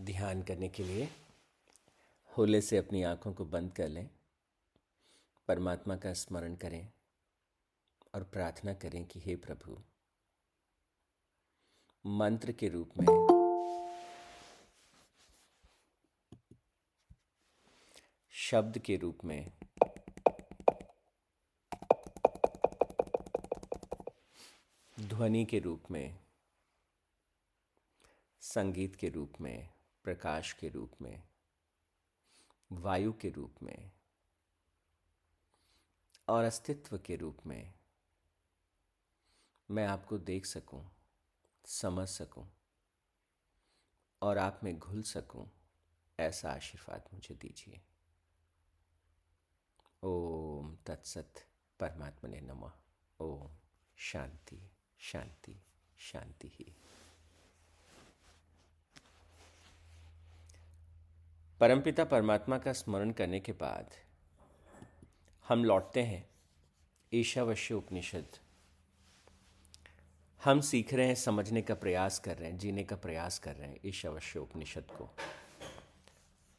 ध्यान 0.00 0.42
करने 0.42 0.68
के 0.68 0.84
लिए 0.84 1.08
होले 2.36 2.60
से 2.60 2.76
अपनी 2.76 3.02
आँखों 3.02 3.32
को 3.32 3.44
बंद 3.44 3.72
कर 3.72 3.88
लें, 3.88 4.08
परमात्मा 5.48 5.96
का 5.96 6.12
स्मरण 6.12 6.54
करें 6.54 6.88
और 8.14 8.24
प्रार्थना 8.24 8.74
करें 8.74 9.04
कि 9.04 9.20
हे 9.20 9.36
प्रभु, 9.36 9.78
मंत्र 12.04 12.52
के 12.52 12.68
रूप 12.68 12.90
में 12.98 13.06
शब्द 18.32 18.78
के 18.78 18.96
रूप 18.96 19.24
में 19.24 19.52
ध्वनि 25.00 25.44
के 25.44 25.58
रूप 25.58 25.90
में, 25.90 26.18
संगीत 28.42 28.96
के 28.96 29.08
रूप 29.08 29.32
में 29.40 29.68
प्रकाश 30.08 30.52
के 30.52 30.68
रूप 30.68 30.92
में 31.02 31.22
वायु 32.72 33.12
के 33.12 33.30
रूप 33.30 33.54
में 33.62 33.90
और 36.28 36.44
अस्तित्व 36.44 36.98
के 36.98 37.16
रूप 37.16 37.38
में 37.46 37.74
मैं 39.70 39.86
आपको 39.86 40.18
देख 40.18 40.46
सकूँ, 40.46 40.90
समझ 41.64 42.08
सकूँ 42.08 42.48
और 44.22 44.38
आप 44.38 44.60
में 44.64 44.78
घुल 44.78 45.02
सकूँ, 45.02 45.50
ऐसा 46.20 46.52
आशीर्वाद 46.52 47.08
मुझे 47.14 47.34
दीजिए। 47.34 47.80
ओम 50.02 50.76
तत्सत 50.86 51.46
परमात्मा 51.80 52.30
ने 52.30 52.40
नमः। 52.40 52.72
ओम 53.20 53.50
शांति 53.96 54.70
शांति 54.98 55.62
शांति 55.98 56.48
ही। 56.48 56.76
परमपिता 61.60 62.04
परमात्मा 62.04 62.58
का 62.58 62.72
स्मरण 62.72 63.10
करने 63.10 63.40
के 63.40 63.52
बाद 63.52 63.94
हम 65.48 65.64
लौटते 65.64 66.02
हैं 66.02 66.30
ईशावश्य 67.12 67.74
उपनिषद। 67.74 68.26
हम 70.44 70.60
सीख 70.60 70.94
रहे 70.94 71.06
हैं, 71.06 71.14
समझने 71.14 71.62
का 71.62 71.74
प्रयास 71.74 72.18
कर 72.18 72.36
रहे 72.36 72.50
हैं, 72.50 72.58
जीने 72.58 72.84
का 72.84 72.96
प्रयास 72.96 73.38
कर 73.38 73.56
रहे 73.56 73.68
हैं 73.68 73.80
ईशावश्य 73.84 74.38
उपनिषद 74.38 74.84
को। 74.90 75.10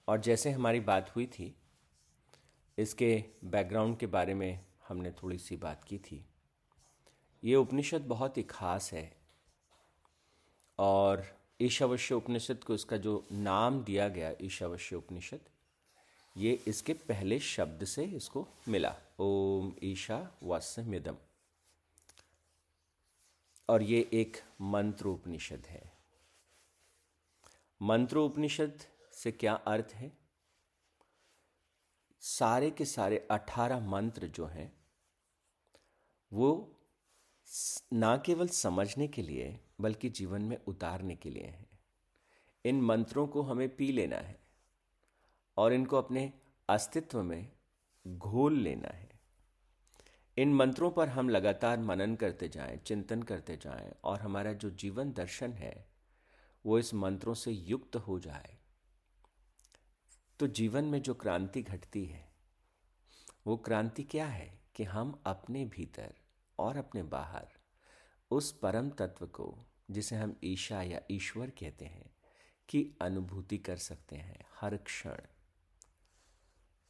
और 0.08 0.20
जैसे 0.20 0.52
हमारी 0.52 0.80
बात 0.80 1.16
हुई 1.16 1.26
थी, 1.26 1.56
इसके 2.78 3.24
बैकग्राउंड 3.46 3.98
के 3.98 4.08
बारे 4.08 4.34
में 4.34 4.66
हमने 4.88 5.12
थोड़ी 5.12 5.38
सी 5.38 5.58
बात 5.58 5.84
की 5.84 5.98
थी। 5.98 6.26
ये 7.44 7.56
उपनिषद 7.56 8.02
बहुत 8.02 8.38
ही 8.38 8.44
खास 8.44 8.94
है 8.94 9.18
और 10.80 11.39
ईशावश्य 11.62 12.16
उपनिषद 12.16 12.64
को 12.64 12.74
इसका 12.74 12.98
जो 12.98 13.28
नाम 13.32 13.84
दिया 13.84 14.08
गया 14.08 14.34
ईशावश्य 14.42 14.96
उपनिषद, 14.96 15.40
ये 16.38 16.64
इसके 16.68 16.94
पहले 16.94 17.40
शब्द 17.40 17.86
से 17.86 18.04
इसको 18.04 18.48
मिला। 18.68 18.96
ओम 19.20 19.74
ईशा 19.84 20.32
वास्यमिदम। 20.44 21.18
और 23.70 23.82
ये 23.82 24.10
एक 24.14 24.38
मंत्र 24.62 25.08
उपनिषद 25.08 25.64
है। 25.68 25.98
मंत्र 27.82 28.18
उपनिषद 28.18 28.80
से 29.14 29.32
क्या 29.32 29.54
अर्थ 29.54 29.88
है? 29.94 30.18
सारे 32.22 32.72
के 32.72 32.86
सारे 32.86 33.28
अठारह 33.32 33.80
मंत्र 33.80 34.28
जो 34.28 34.46
हैं, 34.46 34.74
वो 36.34 36.76
ना 37.94 38.18
केवल 38.18 38.48
समझने 38.48 39.08
के 39.08 39.22
लिए 39.22 39.60
बल्कि 39.82 40.10
जीवन 40.10 40.42
में 40.42 40.58
उतारने 40.68 41.16
के 41.16 41.30
लिए 41.30 41.44
हैं। 41.44 41.80
इन 42.66 42.82
मंत्रों 42.82 43.28
को 43.28 43.42
हमें 43.42 43.76
पी 43.76 43.92
लेना 43.92 44.16
है 44.16 44.40
और 45.58 45.74
इनको 45.74 45.98
अपने 45.98 46.34
अस्तित्व 46.70 47.24
में 47.24 47.52
घोल 48.08 48.60
लेना 48.60 48.88
है। 48.88 49.10
इन 50.38 50.54
मंत्रों 50.54 50.92
पर 50.92 51.10
हम 51.10 51.30
लगातार 51.30 51.80
मनन 51.80 52.16
करते 52.16 52.50
जाएँ, 52.50 52.78
चिंतन 52.78 53.24
करते 53.24 53.58
जाएँ 53.58 53.92
और 54.04 54.20
हमारा 54.20 54.54
जो 54.54 54.70
जीवन 54.70 55.12
दर्शन 55.12 55.54
है 55.54 55.90
वो 56.66 56.80
इस 56.80 56.94
मंत्रों 56.94 57.34
से 57.34 57.52
युक्त 57.52 57.96
हो 57.96 58.20
जाए। 58.20 58.58
तो 60.40 60.48
जीवन 60.48 60.86
में 60.86 61.02
जो 61.02 61.14
क्रांति 61.14 61.62
घटती 61.62 62.06
है 62.06 62.30
वो 63.48 63.58
क्रांति 63.58 64.04
क्या 64.04 64.28
है 64.28 64.60
कि 64.76 64.84
हम 64.84 65.22
अपने 65.26 65.66
भीतर 65.66 66.14
और 66.60 66.78
अपने 66.78 67.04
बाहर 67.04 67.48
उस 68.32 68.52
परम 68.52 68.90
तत्व 68.90 69.28
को 69.28 69.69
जिसे 69.92 70.16
हम 70.16 70.36
ईशा 70.44 70.82
या 70.82 71.02
ईश्वर 71.12 71.50
कहते 71.50 71.86
हैं, 71.86 72.10
की 72.70 72.86
अनुभूति 73.02 73.58
कर 73.58 73.78
सकते 73.78 74.16
हैं 74.16 74.46
हर 74.62 74.78
क्षण। 74.78 75.22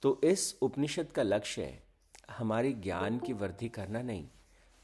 तो 0.02 0.22
इस 0.24 0.58
उपनिषद 0.62 1.12
का 1.12 1.24
लक्ष्य 1.24 1.82
हमारी 2.32 2.74
ज्ञान 2.74 3.20
की 3.20 3.34
वृद्धि 3.34 3.70
करना 3.70 4.02
नहीं, 4.02 4.28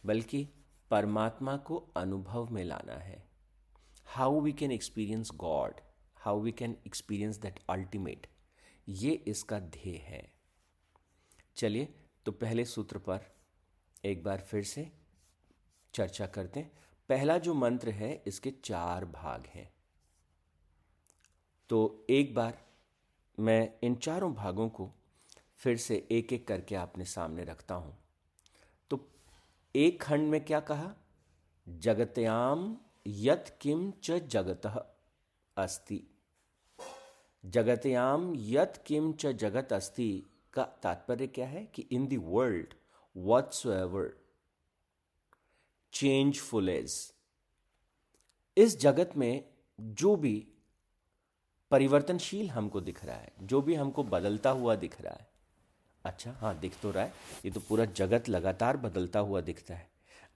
बल्कि 0.06 0.48
परमात्मा 0.92 1.58
को 1.58 1.78
अनुभव 1.98 2.50
में 2.50 2.64
लाना 2.64 2.94
है। 2.94 3.24
How 4.06 4.40
we 4.42 4.54
can 4.54 4.72
experience 4.72 5.32
God 5.36 5.82
how 6.18 6.40
we 6.40 6.52
can 6.52 6.78
experience 6.88 7.38
that 7.38 7.60
ultimate 7.70 8.28
ये 8.88 9.12
इसका 9.12 9.60
ध्येय 9.60 9.98
है। 9.98 10.32
चलिए 11.56 11.94
तो 12.26 12.32
पहले 12.32 12.66
सूत्र 12.66 12.98
पर 12.98 13.26
एक 14.06 14.24
बार 14.24 14.42
फिर 14.42 14.64
से 14.64 14.92
चर्चा 15.94 16.26
करते 16.28 16.60
हैं। 16.60 16.72
पहला 17.10 17.38
जो 17.38 17.54
मंत्र 17.54 17.90
है, 17.90 18.24
इसके 18.28 18.52
चार 18.52 19.06
भाग 19.06 19.46
हैं। 19.48 19.74
तो 21.70 22.06
एक 22.10 22.36
बार 22.36 22.66
मैं 23.40 23.74
इन 23.84 23.96
चारों 23.96 24.34
भागों 24.34 24.70
को 24.70 24.92
फिर 25.58 25.78
से 25.78 26.08
एक 26.12 26.34
एक 26.34 26.48
करके 26.48 26.76
आपने 26.76 27.06
सामने 27.06 27.44
रखता 27.44 27.76
हूँ। 27.76 27.98
तो 28.90 29.08
एक 29.76 30.02
खंड 30.02 30.30
में 30.30 30.46
क्या 30.46 30.60
कहा? 30.60 30.96
जगत्याम 31.70 32.78
यत 33.08 33.58
किम 33.62 33.94
च 34.04 34.12
जगत 34.12 34.96
अस्ति। 35.58 36.04
जगत्याम 37.46 38.34
यत 38.36 38.84
किम 38.86 39.14
च 39.14 39.28
जगत 39.28 39.74
अस्ति 39.74 40.24
का 40.54 40.64
तात्पर्य 40.64 41.28
क्या 41.28 41.48
है? 41.48 41.66
कि 41.66 41.82
in 41.82 42.08
the 42.08 42.18
world 42.18 42.74
whatsoever 43.18 44.06
changeful 45.96 46.70
is 46.70 46.98
इस 48.58 48.80
जगत 48.80 49.12
में 49.18 49.44
जो 49.80 50.16
भी 50.16 50.36
परिवर्तनशील 51.72 52.50
हमको 52.50 52.82
दिख 52.82 53.04
रहा 53.06 53.16
है, 53.16 53.32
जो 53.42 53.62
भी 53.62 53.76
हमको 53.76 54.04
बदलता 54.04 54.50
हुआ 54.50 54.76
दिख 54.76 55.00
रहा 55.02 55.14
है 55.14 55.28
अच्छा 56.06 56.32
हाँ 56.32 56.58
दिख 56.60 56.74
तो 56.82 56.92
रहा 56.92 57.04
है, 57.04 57.14
ये 57.46 57.52
तो 57.52 57.60
पूरा 57.60 57.86
जगत 57.86 58.30
लगातार 58.30 58.78
बदलता 58.78 59.20
हुआ 59.20 59.42
दिखता 59.42 59.76
है। 59.76 59.88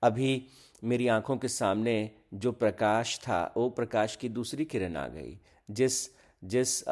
अभी 0.04 0.48
मेरी 0.84 1.08
आँखों 1.08 1.38
के 1.38 1.48
सामने 1.48 2.12
जो 2.34 2.52
प्रकाश 2.52 3.18
था, 3.20 3.54
वो 3.58 3.70
प्रकाश 3.70 4.16
की 4.16 4.30
दूसरी 4.30 4.66
किरण 4.66 4.96
आ 4.96 5.08
गई, 5.08 5.38
जिस 5.70 6.10
जिस 6.44 6.84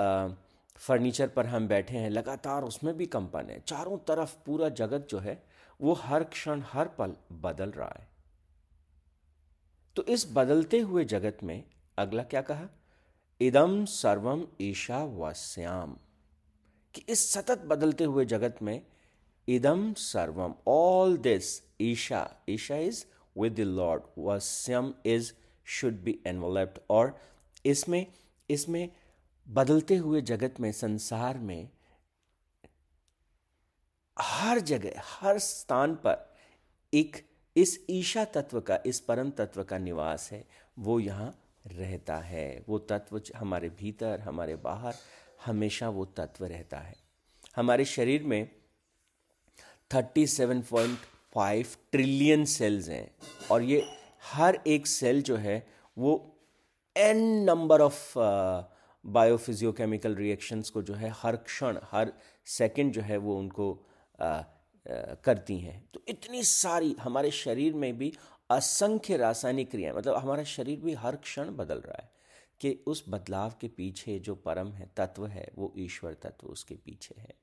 फर्नीचर 0.80 1.28
पर 1.28 1.46
हम 1.46 1.68
बैठे 1.68 1.98
हैं, 1.98 2.10
लगातार 2.10 2.64
उसमें 2.64 2.96
भी 2.98 3.06
कंपन 3.08 3.50
है, 3.50 3.60
चारों 3.60 3.98
तरफ़ 4.08 4.36
पूरा 4.46 4.70
जगत 4.72 5.08
जो 5.10 5.20
है, 5.20 5.42
वो 5.80 5.94
हर 5.94 6.24
क्षण, 6.26 6.62
हर 6.66 6.88
पल 6.98 7.16
बदल 7.42 7.72
रहा 7.72 7.96
है। 8.00 8.08
तो 9.98 10.04
इस 10.04 10.28
बदलते 10.32 10.80
हुए 10.80 11.06
जगत 11.06 11.38
में 11.44 11.64
अगला 11.98 12.24
क्या 12.24 12.42
कहा? 12.42 12.68
इदम 13.42 13.86
सर्वम 13.86 14.48
ईशा 14.62 15.04
वश्याम 15.04 15.98
कि 16.94 17.02
इस 17.10 17.32
सतत 17.32 17.58
बदलते 17.58 18.04
हुए 18.04 18.26
जगत 18.26 18.58
में 18.62 18.86
इदम 19.48 19.94
सर्वम 19.94 20.56
ऑल 20.68 21.18
दिस 21.18 21.64
ईशा 21.82 22.36
ईशा 22.50 22.76
इज़ 22.76 23.06
विद 23.38 23.56
द 23.56 23.60
लॉर्ड 23.60 24.04
वश्यम 24.20 24.94
इज़ 25.06 25.34
शुड 25.66 25.94
बी 25.94 26.20
एनवलप्ड 26.28 26.80
और 26.90 27.20
इसमें 27.66 28.06
इसमें 28.50 28.90
बदलते 29.50 29.96
हुए 29.96 30.22
जगत 30.22 30.60
में, 30.60 30.72
संसार 30.72 31.38
में, 31.38 31.70
हर 34.20 34.60
जगह, 34.60 35.02
हर 35.06 35.40
स्थान 35.40 35.96
पर 35.96 36.36
एक 36.94 37.37
इस 37.58 37.86
ईशा 37.90 38.26
तत्व 38.26 38.62
का, 38.62 38.80
इस 38.86 39.00
परम 39.00 39.30
तत्व 39.30 39.64
का 39.64 39.78
निवास 39.78 40.32
है, 40.32 40.46
वो 40.80 41.00
यहाँ 41.00 41.40
रहता 41.68 42.18
है। 42.18 42.64
वो 42.70 42.80
तत्व 42.80 43.22
हमारे 43.36 43.70
भीतर, 43.70 44.20
हमारे 44.20 44.56
बाहर, 44.56 44.96
हमेशा 45.46 45.90
वो 45.90 46.06
तत्व 46.06 46.46
रहता 46.46 46.78
है। 46.78 46.96
हमारे 47.56 47.86
शरीर 47.86 48.24
में 48.24 48.50
37.5 49.92 51.78
ट्रिलियन 51.92 52.46
सेल्स 52.46 52.90
हैं 52.90 53.12
और 53.52 53.62
ये 53.62 53.84
हर 54.24 54.60
एक 54.68 54.88
सेल 54.88 55.22
जो 55.22 55.36
है, 55.36 55.68
वो 55.98 56.36
N 56.98 57.44
number 57.44 57.82
of 57.82 58.14
biophysiochemical 59.06 60.16
reactions 60.16 60.70
को 60.70 60.82
जो 60.82 60.94
है, 60.94 61.10
हर 61.16 61.36
क्षण, 61.36 61.78
हर 61.84 62.14
सेकंड 62.46 62.92
जो 62.94 63.02
है, 63.02 63.18
वो 63.18 63.38
उनको 63.40 63.88
करती 65.24 65.60
हैं। 65.60 65.90
तो 65.94 66.02
इतनी 66.08 66.44
सारी 66.44 66.96
हमारे 67.00 67.32
शरीर 67.32 67.74
में 67.74 67.98
भी 67.98 68.14
असंख्य 68.50 69.18
रासायनिक 69.18 69.72
क्रियाएँ 69.72 69.96
मतलब 69.96 70.16
हमारा 70.16 70.44
शरीर 70.44 70.80
भी 70.80 70.94
हर 70.94 71.16
क्षण 71.16 71.52
बदल 71.52 71.80
रहा 71.80 72.04
है 72.04 72.12
कि 72.60 72.84
उस 72.88 73.06
बदलाव 73.10 73.54
के 73.62 73.68
पीछे 73.68 74.20
जो 74.20 74.36
परम 74.36 74.72
है, 74.72 74.92
तत्व 74.98 75.28
है, 75.28 75.52
वो 75.56 75.74
ईश्वर 75.78 76.14
तत्व 76.14 76.48
उसके 76.48 76.76
पीछे 76.76 77.22
है। 77.22 77.34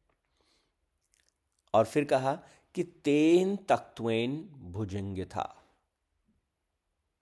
और 1.74 1.84
फिर 1.84 2.04
कहा 2.04 2.42
कि 2.74 2.82
तेन 2.82 3.56
तत्वेन 3.56 4.42
भुजंग 4.56 5.24
था। 5.24 5.64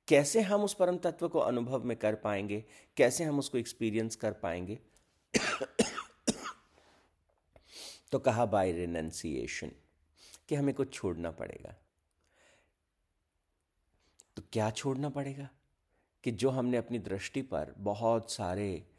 कैसे 0.08 0.40
हम 0.40 0.64
उस 0.64 0.74
परम 0.74 0.98
तत्व 0.98 1.28
को 1.28 1.38
अनुभव 1.38 1.84
में 1.84 1.96
कर 1.96 2.14
पाएँगे? 2.14 2.64
कैसे 2.96 3.24
हम 3.24 3.38
उसको 3.38 3.58
एक्सपीरियंस 3.58 4.16
कर 4.16 4.32
पाएँगे? 4.32 4.78
तो 8.12 8.18
कहा 8.18 8.46
बाय 8.46 8.72
रिनंसिएशन 8.72 9.72
कि 10.48 10.54
हमें 10.54 10.74
कुछ 10.74 10.94
छोड़ना 10.94 11.30
पड़ेगा। 11.30 11.74
तो 14.36 14.42
क्या 14.52 14.70
छोड़ना 14.70 15.08
पड़ेगा? 15.08 15.48
कि 16.24 16.30
जो 16.30 16.50
हमने 16.50 16.76
अपनी 16.76 16.98
दृष्टि 16.98 17.42
पर 17.42 17.74
बहुत 17.78 18.32
सारे 18.32 18.90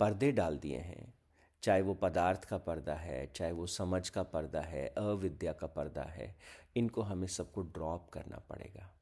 पर्दे 0.00 0.32
डाल 0.32 0.58
दिए 0.58 0.78
हैं, 0.78 1.14
चाहे 1.62 1.82
वो 1.82 1.94
पदार्थ 1.94 2.44
का 2.44 2.58
पर्दा 2.58 2.94
है, 2.94 3.26
चाहे 3.26 3.52
वो 3.52 3.66
समझ 3.66 4.08
का 4.08 4.22
पर्दा 4.22 4.60
है, 4.60 4.88
अविद्या 4.88 5.52
का 5.52 5.66
पर्दा 5.66 6.02
है, 6.02 6.36
इनको 6.76 7.02
हमें 7.02 7.26
सबको 7.26 7.62
ड्रॉप 7.62 8.10
करना 8.10 8.38
पड़ेगा। 8.38 8.94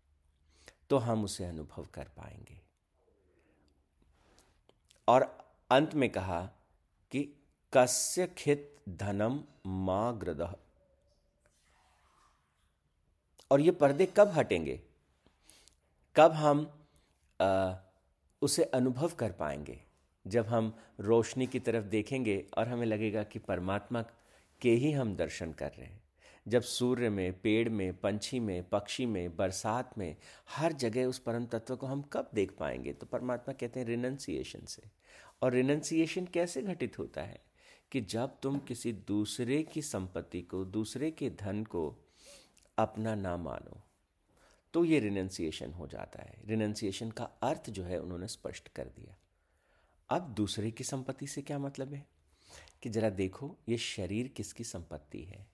तो 0.91 0.99
हम 0.99 1.25
उसे 1.25 1.45
अनुभव 1.45 1.87
कर 1.87 2.05
पाएँगे। 2.05 2.61
और 5.09 5.39
अंत 5.71 5.95
में 5.95 6.11
कहा 6.11 6.47
कि 7.11 7.49
कस्य 7.73 8.27
खित 8.27 8.83
धनम 8.89 9.45
माँ 9.67 10.19
ग्रद। 10.19 10.62
और 13.53 13.61
ये 13.61 13.71
पर्दे 13.71 14.07
कब 14.17 14.29
हटेंगे? 14.29 14.81
कब 16.17 16.33
हम 16.33 16.85
आ, 17.41 17.75
उसे 18.43 18.65
अनुभव 18.65 19.09
कर 19.09 19.33
पाएँगे? 19.33 19.81
जब 20.27 20.47
हम 20.47 20.79
रोशनी 21.01 21.47
की 21.47 21.61
तरफ़ 21.61 21.85
देखेंगे 21.85 22.47
और 22.59 22.69
हमें 22.69 22.87
लगेगा 22.87 23.23
कि 23.23 23.39
परमात्मा 23.39 24.03
के 24.61 24.71
ही 24.71 24.93
हम 24.93 25.17
दर्शन 25.17 25.53
कर 25.53 25.71
रहे 25.71 25.87
हैं। 25.87 26.03
जब 26.49 26.63
सूर्य 26.63 27.11
में 27.11 27.41
पेड़ 27.41 27.69
में 27.69 28.01
पंछी 28.01 28.41
में 28.41 28.69
पक्षी 28.69 29.07
में 29.07 29.37
बरसात 29.37 29.99
में 29.99 30.17
हर 30.51 30.73
जगह 30.73 31.05
उस 31.05 31.19
परम 31.19 31.47
तत्व 31.47 31.77
को 31.77 31.87
हम 31.87 32.03
कब 32.03 32.31
देख 32.35 32.53
पाएँगे? 32.59 32.93
तो 32.93 33.07
परमात्मा 33.07 33.55
कहते 33.55 33.81
हैं 33.81 33.87
रिनंसिएशन 33.87 34.65
से। 34.65 34.83
और 35.43 35.53
रिनंसिएशन 35.53 36.25
कैसे 36.25 36.63
घटित 36.63 36.99
होता 36.99 37.23
है? 37.23 37.41
कि 37.91 38.01
जब 38.01 38.41
तुम 38.43 38.59
किसी 38.59 38.93
दूसरे 38.93 39.63
की 39.63 39.83
संपत्ति 39.83 40.43
को 40.43 40.65
दूसरे 40.65 41.11
के 41.11 41.31
धन 41.31 41.65
को 41.65 42.02
अपना 42.79 43.15
ना 43.15 43.37
मानो 43.37 43.83
तो 44.75 44.85
ये 44.85 44.99
रिनंसिएशन 45.01 45.73
हो 45.73 45.87
जाता 45.87 46.23
है। 46.23 46.41
रिनंसिएशन 46.45 47.11
का 47.11 47.25
अर्थ 47.25 47.71
जो 47.71 47.85
है 47.85 47.99
उन्होंने 47.99 48.29
स्पष्ट 48.29 48.69
कर 48.69 48.85
दिया। 48.85 49.17
अब 50.11 50.23
दूसरे 50.23 50.71
की 50.71 50.85
संपत्ति 50.85 51.27
से 51.27 51.43
क्या 51.43 51.59
मतलब 51.59 51.95
है? 51.95 52.07
कि 52.83 52.91
जरा 52.91 53.11
देखो, 53.11 53.57
ये 53.69 53.79
शरीर 53.79 54.29
किसकी 54.29 54.65
संपत्ति 54.65 55.23
है? 55.23 55.47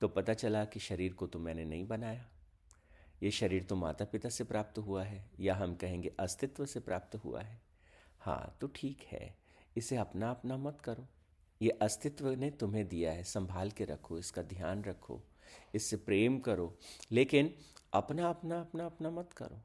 तो 0.00 0.08
पता 0.08 0.34
चला 0.34 0.64
कि 0.64 0.80
शरीर 0.80 1.12
को 1.12 1.26
तो 1.26 1.38
मैंने 1.38 1.64
नहीं 1.64 1.86
बनाया। 1.86 2.28
ये 3.22 3.30
शरीर 3.30 3.62
तो 3.62 3.76
माता 3.76 4.04
पिता 4.04 4.28
से 4.28 4.44
प्राप्त 4.44 4.78
हुआ 4.78 5.04
है, 5.04 5.30
या 5.40 5.54
हम 5.54 5.74
कहेंगे 5.74 6.12
अस्तित्व 6.20 6.66
से 6.66 6.80
प्राप्त 6.80 7.16
हुआ 7.16 7.40
है। 7.40 7.62
हाँ 8.20 8.56
तो 8.60 8.66
ठीक 8.66 9.02
है, 9.02 9.38
इसे 9.76 9.96
अपना 9.96 10.30
अपना 10.30 10.56
मत 10.56 10.80
करो। 10.80 11.08
ये 11.62 11.70
अस्तित्व 11.70 12.28
ने 12.28 12.50
तुम्हें 12.50 12.88
दिया 12.88 13.12
है, 13.12 13.24
संभाल 13.24 13.70
के 13.70 13.84
रखो, 13.84 14.18
इसका 14.18 14.42
ध्यान 14.42 14.84
रखो। 14.84 15.22
इससे 15.74 15.96
प्रेम 15.96 16.38
करो, 16.38 16.78
लेकिन 17.12 17.54
अपना 17.92 18.28
अपना 18.28 18.60
अपना 18.60 18.86
अपना 18.86 19.10
मत 19.10 19.32
करो। 19.32 19.62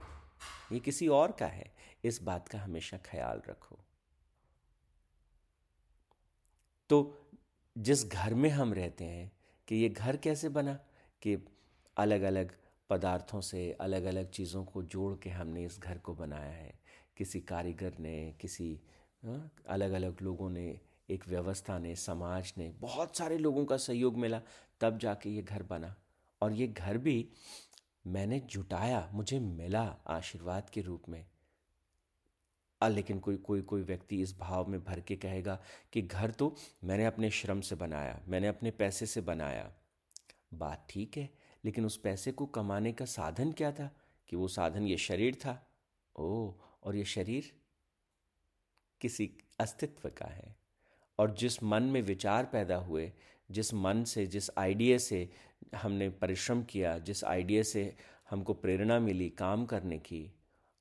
ये 0.71 0.79
किसी 0.79 1.07
और 1.07 1.31
का 1.31 1.47
है। 1.47 1.75
इस 2.03 2.21
बात 2.23 2.47
का 2.47 2.59
हमेशा 2.59 2.97
ख्याल 2.97 3.41
रखो। 3.49 3.79
तो 6.89 7.17
जिस 7.77 8.05
घर 8.05 8.33
में 8.33 8.49
हम 8.49 8.73
रहते 8.73 9.03
हैं, 9.03 9.31
कि 9.67 9.75
ये 9.75 9.89
घर 9.89 10.17
कैसे 10.17 10.49
बना? 10.49 10.73
कि 11.21 11.45
अलग 11.97 12.21
अलग 12.21 12.57
पदार्थों 12.89 13.41
से 13.41 13.71
अलग 13.71 14.03
अलग 14.03 14.29
चीज़ों 14.29 14.65
को 14.65 14.83
जोड़ 14.83 15.17
के 15.19 15.29
हमने 15.29 15.65
इस 15.65 15.79
घर 15.79 15.97
को 15.97 16.15
बनाया 16.15 16.51
है। 16.51 16.79
किसी 17.17 17.41
कारीगर 17.41 17.97
ने, 17.99 18.35
किसी 18.41 18.81
अलग 19.67 19.91
अलग 19.91 20.21
लोगों 20.21 20.49
ने, 20.49 20.79
एक 21.09 21.27
व्यवस्था 21.27 21.79
ने, 21.79 21.95
समाज 21.95 22.53
ने, 22.57 22.69
बहुत 22.69 23.17
सारे 23.17 23.37
लोगों 23.37 23.65
का 23.65 23.77
सहयोग 23.77 24.17
मिला। 24.17 24.41
तब 24.81 24.97
जाके 24.97 25.29
ये 25.29 25.41
घर 25.41 25.63
बना। 25.63 25.95
और 26.41 26.53
ये 26.53 26.67
घर 26.67 26.97
भी 26.97 27.29
मैंने 28.07 28.39
जुटाया 28.39 29.09
मुझे 29.13 29.39
मिला 29.39 29.83
आशीर्वाद 30.07 30.69
के 30.69 30.81
रूप 30.81 31.03
में। 31.09 31.25
आ, 32.81 32.87
लेकिन 32.87 33.19
कोई 33.19 33.37
कोई 33.37 33.61
कोई 33.61 33.81
व्यक्ति 33.81 34.21
इस 34.21 34.37
भाव 34.37 34.67
में 34.67 34.83
भर 34.83 34.99
के 34.99 35.15
कहेगा 35.15 35.61
कि 35.93 36.01
घर 36.01 36.31
तो 36.31 36.55
मैंने 36.83 37.05
अपने 37.05 37.31
श्रम 37.31 37.61
से 37.61 37.75
बनाया 37.75 38.21
मैंने 38.27 38.47
अपने 38.47 38.71
पैसे 38.71 39.05
से 39.05 39.21
बनाया। 39.21 39.73
बात 40.53 40.87
ठीक 40.89 41.17
है 41.17 41.29
लेकिन 41.65 41.85
उस 41.85 41.97
पैसे 41.97 42.31
को 42.31 42.45
कमाने 42.45 42.93
का 42.93 43.05
साधन 43.05 43.51
क्या 43.51 43.71
था? 43.71 43.95
कि 44.27 44.35
वो 44.35 44.47
साधन 44.47 44.83
ये 44.83 44.97
शरीर 44.97 45.35
था? 45.35 45.67
ओ 46.15 46.51
और 46.83 46.95
ये 46.95 47.05
शरीर 47.05 47.61
किसी 49.01 49.37
अस्तित्व 49.59 50.09
का 50.09 50.25
है। 50.25 50.55
और 51.19 51.35
जिस 51.35 51.63
मन 51.63 51.83
में 51.83 52.01
विचार 52.01 52.45
पैदा 52.45 52.75
हुए 52.75 53.13
जिस 53.51 53.73
मन 53.73 54.03
से, 54.03 54.25
जिस 54.27 54.49
आइडिया 54.57 54.97
से 54.97 55.29
हमने 55.75 56.09
परिश्रम 56.09 56.63
किया, 56.63 56.97
जिस 56.97 57.23
आइडिया 57.23 57.63
से 57.63 57.95
हमको 58.29 58.53
प्रेरणा 58.53 58.99
मिली 58.99 59.29
काम 59.29 59.65
करने 59.65 59.97
की, 59.99 60.31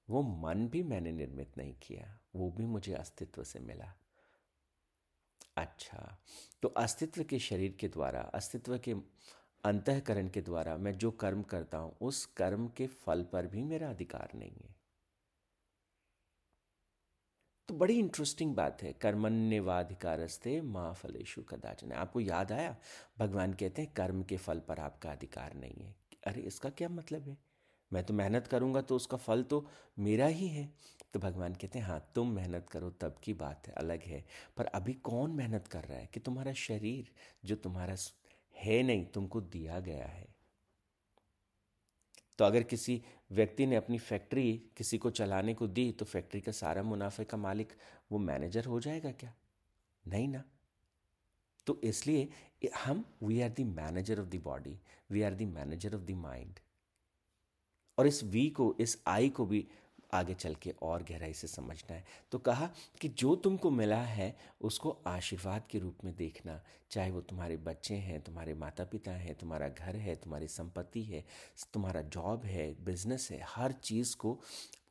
वो 0.08 0.22
मन 0.22 0.68
भी 0.68 0.82
मैंने 0.82 1.12
निर्मित 1.12 1.58
नहीं 1.58 1.74
किया, 1.82 2.18
वो 2.36 2.50
भी 2.50 2.66
मुझे 2.66 2.94
अस्तित्व 2.94 3.44
से 3.44 3.60
मिला। 3.60 3.92
अच्छा 5.56 6.18
तो 6.62 6.68
अस्तित्व 6.68 7.24
के 7.24 7.38
शरीर 7.38 7.76
के 7.80 7.88
द्वारा, 7.88 8.20
अस्तित्व 8.20 8.78
के 8.78 8.94
अंतकरण 9.64 10.28
के 10.28 10.40
द्वारा 10.40 10.76
मैं 10.76 10.98
जो 10.98 11.10
कर्म 11.10 11.42
करता 11.42 11.78
हूँ, 11.78 11.96
उस 12.00 12.24
कर्म 12.26 12.68
के 12.68 12.86
फल 12.86 13.22
पर 13.22 13.46
भी 13.46 13.62
मेरा 13.62 13.90
अधिकार 13.90 14.32
नहीं 14.34 14.56
है। 14.64 14.75
तो 17.68 17.74
बड़ी 17.74 17.98
इंटरेस्टिंग 17.98 18.54
बात 18.54 18.82
है। 18.82 18.92
कर्मण्यवाधिकारस्ते 18.92 20.60
माँ 20.60 20.94
फलेशु 20.94 21.42
कदाचन। 21.42 21.92
आपको 21.92 22.20
याद 22.20 22.52
आया? 22.52 22.76
भगवान 23.18 23.52
कहते 23.52 23.82
हैं, 23.82 23.92
कर्म 23.92 24.22
के 24.22 24.36
फल 24.36 24.58
पर 24.58 24.78
आपका 24.78 25.12
अधिकार 25.12 25.54
नहीं 25.54 25.84
है। 25.84 25.96
अरे, 26.26 26.40
इसका 26.40 26.70
क्या 26.70 26.88
मतलब 26.88 27.28
है? 27.28 27.38
मैं 27.92 28.04
तो 28.04 28.14
मेहनत 28.14 28.46
करूँगा 28.46 28.80
तो 28.80 28.96
उसका 28.96 29.16
फल 29.16 29.42
तो 29.42 29.68
मेरा 29.98 30.26
ही 30.26 30.48
है। 30.48 30.72
तो 31.14 31.20
भगवान 31.20 31.54
कहते 31.54 31.78
हैं 31.78 31.86
हाँ 31.86 32.12
तुम 32.14 32.30
मेहनत 32.30 32.70
करो, 32.70 32.90
तब 32.90 33.16
की 33.22 33.34
बात 33.34 33.68
है, 33.68 33.74
अलग 33.74 34.02
है। 34.02 34.24
पर 34.56 34.64
अभी 34.64 34.92
कौन 34.92 35.30
मेहनत 35.30 35.66
कर 35.66 35.84
रहा 35.84 35.98
है? 35.98 36.06
कि 36.06 36.20
तुम्हारा 36.20 36.52
शरीर, 36.52 37.10
जो 37.44 37.56
तुम्हारा 37.56 37.96
है 38.56 38.82
नहीं, 38.82 39.06
तुमको 39.06 39.40
दिया 39.40 39.80
गया 39.80 40.06
है। 40.06 40.35
तो 42.38 42.44
अगर 42.44 42.62
किसी 42.62 43.02
व्यक्ति 43.32 43.66
ने 43.66 43.76
अपनी 43.76 43.98
फैक्ट्री 43.98 44.62
किसी 44.76 44.98
को 44.98 45.10
चलाने 45.10 45.54
को 45.54 45.66
दी 45.66 45.92
तो 45.92 46.04
फैक्ट्री 46.04 46.40
का 46.40 46.52
सारा 46.52 46.82
मुनाफे 46.82 47.24
का 47.24 47.36
मालिक 47.36 47.72
वो 48.12 48.18
मैनेजर 48.18 48.64
हो 48.64 48.80
जाएगा 48.80 49.12
क्या? 49.12 49.34
नहीं 50.08 50.28
ना। 50.28 50.44
तो 51.66 51.80
इसलिए 51.84 52.28
हम 52.84 53.04
we 53.22 53.40
are 53.40 53.48
the 53.48 53.60
manager 53.60 54.20
of 54.20 54.26
the 54.26 54.40
body 54.44 54.78
we 55.10 55.22
are 55.22 55.34
the 55.34 55.42
manager 55.42 55.94
of 55.94 56.02
the 56.02 56.10
mind 56.10 56.58
और 57.98 58.06
इस 58.06 58.24
वी 58.24 58.48
को, 58.50 58.76
इस 58.80 59.02
आई 59.06 59.28
को 59.28 59.46
भी 59.46 59.68
आगे 60.16 60.34
चल 60.34 60.54
के 60.54 60.74
और 60.82 61.02
गहराई 61.02 61.32
से 61.32 61.46
समझना 61.46 61.94
है। 61.94 62.04
तो 62.32 62.38
कहा 62.38 62.70
कि 63.00 63.08
जो 63.08 63.34
तुमको 63.36 63.70
मिला 63.70 64.02
है, 64.02 64.36
उसको 64.60 64.90
आशीर्वाद 65.06 65.66
के 65.70 65.78
रूप 65.78 66.04
में 66.04 66.14
देखना। 66.16 66.60
चाहे 66.90 67.10
वो 67.10 67.20
तुम्हारे 67.20 67.56
बच्चे 67.56 67.94
हैं, 67.94 68.20
तुम्हारे 68.20 68.54
माता 68.54 68.84
पिता 68.84 69.10
हैं, 69.10 69.34
तुम्हारा 69.34 69.68
घर 69.68 69.96
है, 69.96 70.16
तुम्हारी 70.16 70.48
संपत्ति 70.48 71.02
है, 71.02 71.24
तुम्हारा 71.72 72.02
जॉब 72.02 72.44
है, 72.44 72.84
बिज़नेस 72.84 73.28
है, 73.30 73.40
हर 73.48 73.72
चीज़ 73.72 74.16
को 74.16 74.40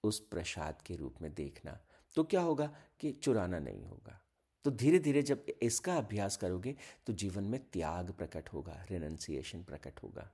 उस 0.03 0.20
प्रसाद 0.20 0.82
के 0.82 0.96
रूप 0.96 1.15
में 1.22 1.34
देखना। 1.34 1.79
तो 2.15 2.24
क्या 2.24 2.41
होगा 2.41 2.74
कि 3.00 3.12
चुराना 3.12 3.60
नहीं 3.60 3.86
होगा। 3.86 4.22
तो 4.65 4.72
धीरे 4.72 5.00
धीरे 5.00 5.22
जब 5.22 5.46
इसका 5.62 5.96
अभ्यास 5.98 6.38
करोगे 6.38 6.75
तो 7.05 7.13
जीवन 7.13 7.44
में 7.44 7.60
त्याग 7.74 8.12
प्रकट 8.12 8.50
होगा 8.50 8.86
रिनंसिएशन 8.91 9.63
प्रकट 9.63 10.00
होगा। 10.03 10.29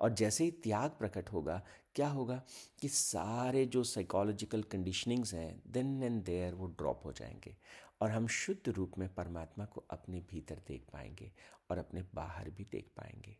और 0.00 0.12
जैसे 0.12 0.44
ही 0.44 0.50
त्याग 0.50 0.90
प्रकट 0.90 1.32
होगा, 1.32 1.62
क्या 1.94 2.08
होगा 2.08 2.42
कि 2.80 2.88
सारे 2.88 3.66
जो 3.66 3.84
साइकोलॉजिकल 3.84 4.62
कंडीशनिंग्स 4.62 5.34
हैं 5.34 5.62
देन 5.66 6.02
एंड 6.02 6.24
देयर 6.24 6.54
वो 6.54 6.66
ड्रॉप 6.66 7.02
हो 7.04 7.12
जाएँगे 7.12 7.56
और 8.00 8.10
हम 8.10 8.26
शुद्ध 8.26 8.68
रूप 8.68 8.92
में 8.98 9.14
परमात्मा 9.14 9.64
को 9.64 9.84
अपने 9.90 10.20
भीतर 10.20 10.62
देख 10.68 10.86
पाएँगे 10.92 11.32
और 11.70 11.78
अपने 11.78 12.04
बाहर 12.14 12.50
भी 12.50 12.64
देख 12.64 12.88
पाएँगे। 12.96 13.36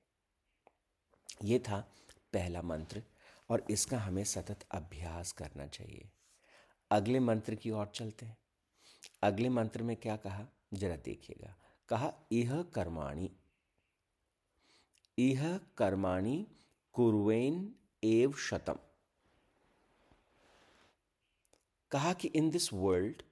ये 1.44 1.58
था 1.58 1.92
पहला 2.32 2.62
मंत्र 2.62 3.02
और 3.50 3.66
इसका 3.70 3.98
हमें 3.98 4.24
सतत 4.24 4.58
अभ्यास 4.70 5.32
करना 5.32 5.66
चाहिए। 5.66 6.10
अगले 6.90 7.20
मंत्र 7.20 7.54
की 7.54 7.70
ओर 7.70 7.86
चलते 7.86 8.26
हैं। 8.26 8.36
अगले 9.22 9.48
मंत्र 9.48 9.82
में 9.82 9.96
क्या 9.96 10.16
कहा? 10.16 10.46
जरा 10.74 10.96
देखिएगा। 10.96 11.56
कहा 11.88 12.12
यह 12.32 12.62
कर्माणी 12.62 13.30
इह 15.18 15.58
कर्माणि 15.58 16.46
कुरुवेन 16.92 17.74
एव 18.04 18.32
शतम। 18.32 18.78
कहा 21.90 22.12
कि 22.12 22.28
इन 22.28 22.50
दिस 22.50 22.72
वर्ल्ड 22.72 23.22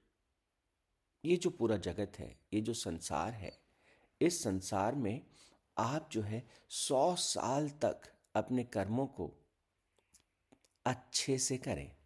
ये 1.24 1.36
जो 1.36 1.50
पूरा 1.50 1.76
जगत 1.76 2.12
है, 2.18 2.40
ये 2.54 2.60
जो 2.60 2.74
संसार 2.74 3.32
है, 3.32 3.62
इस 4.20 4.42
संसार 4.42 4.94
में 4.94 5.26
आप 5.78 6.08
जो 6.12 6.22
है 6.22 6.48
सौ 6.68 7.16
साल 7.16 7.70
तक 7.70 8.02
अपने 8.34 8.64
कर्मों 8.64 9.06
को 9.06 9.32
अच्छे 10.86 11.38
से 11.38 11.58
करें। 11.58 11.96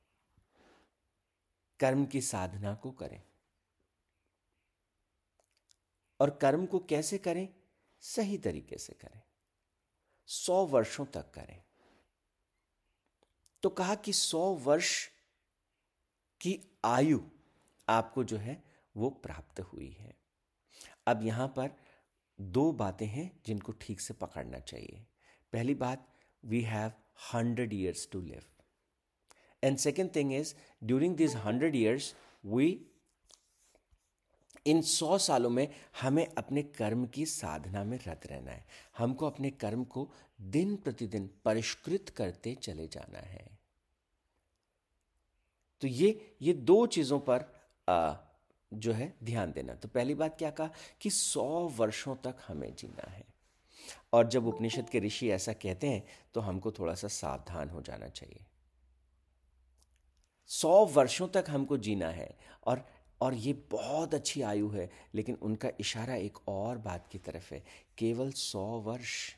कर्म 1.81 2.07
की 2.07 2.21
साधना 2.21 2.75
को 2.75 2.91
करें। 2.91 3.23
और 6.21 6.31
कर्म 6.31 6.67
को 6.67 6.79
कैसे 6.79 7.19
करें? 7.19 7.55
सही 8.01 8.39
तरीके 8.39 8.79
से 8.79 8.93
करें। 8.93 9.28
सौ 10.29 10.65
वर्षों 10.67 11.05
तक 11.07 11.31
करें। 11.35 11.63
तो 13.63 13.69
कहा 13.69 13.95
कि 13.95 14.13
सौ 14.13 14.41
वर्ष 14.55 14.91
की 16.41 16.59
आयु 16.85 17.21
आपको 17.89 18.25
जो 18.25 18.37
है, 18.37 18.63
वो 18.97 19.11
प्राप्त 19.23 19.61
हुई 19.63 19.91
है। 19.91 20.15
अब 21.07 21.23
यहाँ 21.23 21.47
पर 21.57 21.71
दो 22.39 22.71
बातें 22.73 23.07
हैं 23.07 23.31
जिनको 23.47 23.73
ठीक 23.81 24.01
से 24.01 24.15
पकड़ना 24.15 24.59
चाहिए। 24.59 25.05
पहली 25.53 25.75
बात 25.75 26.07
we 26.43 26.61
have 26.63 26.93
hundred 27.33 27.73
years 27.73 28.09
to 28.13 28.21
live 28.21 28.43
and 29.63 29.77
second 29.79 30.15
thing 30.15 30.33
is 30.33 30.55
during 30.85 31.17
this 31.17 31.37
hundred 31.37 31.77
years 31.77 32.15
we 32.45 32.69
इन 34.67 34.83
सौ 34.83 35.19
सालों 35.19 35.51
में 35.51 35.69
हमें 36.01 36.27
अपने 36.39 36.63
कर्म 36.63 37.07
की 37.07 37.27
साधना 37.27 37.85
में 37.85 37.99
रत 38.07 38.27
रहना 38.27 38.51
है। 38.51 38.67
हमको 38.99 39.27
अपने 39.27 39.51
कर्म 39.51 39.85
को 39.85 40.13
दिन 40.41 40.77
प्रतिदिन 40.77 41.31
परिष्कृत 41.45 42.09
करते 42.09 42.55
चले 42.55 42.89
जाना 42.89 43.19
है। 43.19 43.59
तो 45.81 45.87
ये 45.87 46.37
ये 46.43 46.53
दो 46.53 46.87
चीज़ों 46.87 47.21
पर 47.21 47.59
आ, 47.89 48.15
जो 48.75 48.93
है 48.93 49.15
ध्यान 49.25 49.53
देना। 49.53 49.75
तो 49.75 49.89
पहली 49.89 50.15
बात 50.15 50.39
क्या 50.39 50.51
कहा? 50.51 50.71
कि 51.01 51.11
सौ 51.11 51.69
वर्षों 51.69 52.17
तक 52.17 52.37
हमें 52.49 52.75
जीना 52.75 53.11
है। 53.11 53.25
और 54.13 54.29
जब 54.29 54.47
उपनिषद 54.47 54.91
के 54.91 55.01
ऋषि 55.01 55.31
ऐसा 55.31 55.53
कहते 55.53 55.87
हैं 55.87 56.07
तो 56.35 56.41
हमको 56.41 56.73
थोड़ा 56.73 56.95
सा 56.95 57.09
सावधान 57.09 57.69
हो 57.69 57.83
जाना 57.83 58.09
चाहिए। 58.09 58.47
सौ 60.47 60.87
वर्षों 60.87 61.29
तक 61.29 61.45
हमको 61.49 61.79
जीना 61.79 62.09
है। 62.09 62.39
और 62.67 62.98
और 63.21 63.35
ये 63.35 63.53
बहुत 63.53 64.15
अच्छी 64.15 64.43
आयु 64.43 64.69
है। 64.69 64.91
लेकिन 65.15 65.35
उनका 65.35 65.71
इशारा 65.81 66.15
एक 66.15 66.49
और 66.49 66.79
बात 66.79 67.09
की 67.13 67.19
तरफ़ 67.19 67.55
है। 67.55 67.65
केवल 67.99 68.33
सौ 68.33 68.65
वर्ष। 68.65 69.35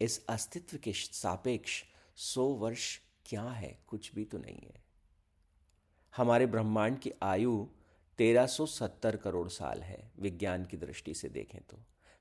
इस 0.00 0.26
अस्तित्व 0.26 0.76
के 0.76 0.92
सापेक्ष 0.92 1.84
सौ 2.16 2.44
वर्ष 2.44 3.00
क्या 3.26 3.44
है? 3.44 3.78
कुछ 3.86 4.14
भी 4.14 4.24
तो 4.24 4.38
नहीं 4.38 4.60
है। 4.60 4.84
हमारे 6.16 6.46
ब्रह्मांड 6.46 6.98
की 6.98 7.12
आयु 7.22 7.66
1370 8.18 9.16
करोड़ 9.16 9.48
साल 9.48 9.82
है, 9.82 10.12
विज्ञान 10.18 10.64
की 10.64 10.76
दृष्टि 10.76 11.14
से 11.14 11.28
देखें 11.28 11.60
तो। 11.70 11.78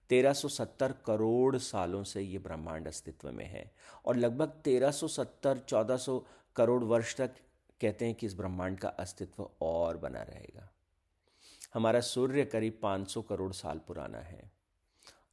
1370 0.09 0.91
करोड़ 0.91 1.57
सालों 1.57 2.03
से 2.03 2.21
ये 2.21 2.39
ब्रह्मांड 2.39 2.87
अस्तित्व 2.87 3.31
में 3.31 3.45
है। 3.45 3.75
और 4.05 4.15
लगभग 4.15 4.61
1370 4.65 5.59
1400 5.59 6.27
करोड़ 6.55 6.83
वर्ष 6.83 7.15
तक 7.15 7.35
कहते 7.81 8.05
हैं 8.05 8.15
कि 8.15 8.25
इस 8.25 8.33
ब्रह्मांड 8.33 8.79
का 8.79 8.89
अस्तित्व 8.89 9.49
और 9.61 9.97
बना 9.97 10.21
रहेगा। 10.21 10.69
हमारा 11.73 11.99
सूर्य 11.99 12.45
करीब 12.45 12.79
500 12.83 13.21
करोड़ 13.21 13.51
साल 13.53 13.77
पुराना 13.77 14.17
है 14.17 14.51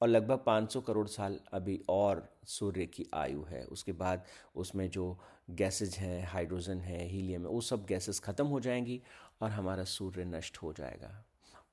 और 0.02 0.08
लगभग 0.08 0.38
500 0.38 0.80
करोड़ 0.80 1.06
साल 1.08 1.38
अभी 1.52 1.80
और 1.88 2.28
सूर्य 2.46 2.86
की 2.86 3.06
आयु 3.14 3.42
है। 3.42 3.64
उसके 3.64 3.92
बाद 3.92 4.24
उसमें 4.54 4.90
जो 4.90 5.18
गैसेज 5.50 5.94
हैं 5.94 6.26
हाइड्रोजन 6.26 6.80
है 6.80 7.04
हीलियम 7.08 7.42
है 7.42 7.48
वो 7.48 7.60
सब 7.60 7.86
गैसेस 7.86 8.20
ख़त्म 8.20 8.46
हो 8.46 8.60
जाएँगी 8.60 9.00
और 9.42 9.50
हमारा 9.50 9.84
सूर्य 9.84 10.24
नष्ट 10.24 10.56
हो 10.56 10.72
जाएगा। 10.72 11.24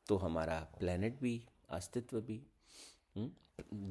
तो 0.08 0.18
हमारा 0.18 0.60
प्लेनेट 0.80 1.20
भी 1.22 1.42
अस्तित्व 1.70 2.22
भी 2.22 2.42
हम्म, 3.16 3.32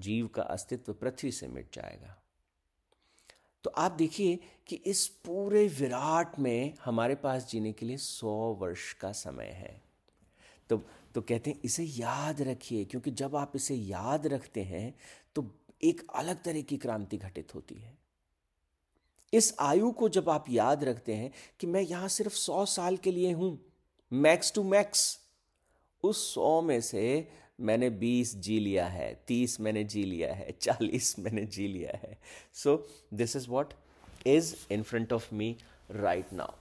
जीव 0.00 0.26
का 0.26 0.42
अस्तित्व 0.42 0.92
पृथ्वी 0.92 1.32
से 1.32 1.48
मिट 1.48 1.74
जाएगा। 1.74 2.16
तो 3.64 3.70
आप 3.76 3.92
देखिए 3.92 4.38
कि 4.66 4.76
इस 4.86 5.06
पूरे 5.24 5.66
विराट 5.70 6.38
में 6.38 6.74
हमारे 6.84 7.14
पास 7.14 7.48
जीने 7.50 7.72
के 7.72 7.86
लिए 7.86 7.96
सौ 7.96 8.32
वर्ष 8.60 8.92
का 8.92 9.12
समय 9.12 9.50
है। 9.54 9.80
तो 10.70 10.82
तो 11.14 11.20
कहते 11.20 11.50
हैं, 11.50 11.60
इसे 11.64 11.84
याद 11.84 12.40
रखिए, 12.42 12.84
क्योंकि 12.84 13.10
जब 13.10 13.36
आप 13.36 13.52
इसे 13.56 13.74
याद 13.74 14.26
रखते 14.26 14.62
हैं 14.62 14.94
तो 15.34 15.44
एक 15.82 16.06
अलग 16.14 16.42
तरह 16.42 16.60
की 16.62 16.76
क्रांति 16.76 17.16
घटित 17.16 17.54
होती 17.54 17.74
है। 17.74 17.96
इस 19.32 19.54
आयु 19.60 19.90
को 19.90 20.08
जब 20.08 20.28
आप 20.30 20.44
याद 20.50 20.84
रखते 20.84 21.14
हैं 21.14 21.30
कि 21.60 21.66
मैं 21.66 21.80
यहाँ 21.82 22.08
सिर्फ़ 22.08 22.34
सौ 22.34 22.64
साल 22.66 22.96
के 22.96 23.10
लिए 23.12 23.32
हूँ, 23.32 23.58
मैक्स 24.12 24.52
टू 24.54 24.62
मैक्स, 24.64 25.18
उस 26.04 26.34
सौ 26.34 26.60
में 26.62 26.80
से 26.80 27.28
मैंने 27.60 27.90
बीस 27.90 28.36
जी 28.36 28.60
लिया 28.60 28.86
है, 28.86 29.24
तीस 29.26 29.60
मैंने 29.60 29.84
जी 29.84 30.02
लिया 30.04 30.34
है, 30.34 30.50
चालीस 30.60 31.18
मैंने 31.18 31.44
जी 31.44 31.68
लिया 31.68 31.92
है। 31.96 32.18
So 32.54 32.88
this 33.14 33.36
is 33.36 33.48
what 33.48 33.74
is 34.26 34.56
in 34.70 34.82
front 34.82 35.12
of 35.12 35.34
me 35.34 35.56
right 35.90 36.32
now 36.32 36.52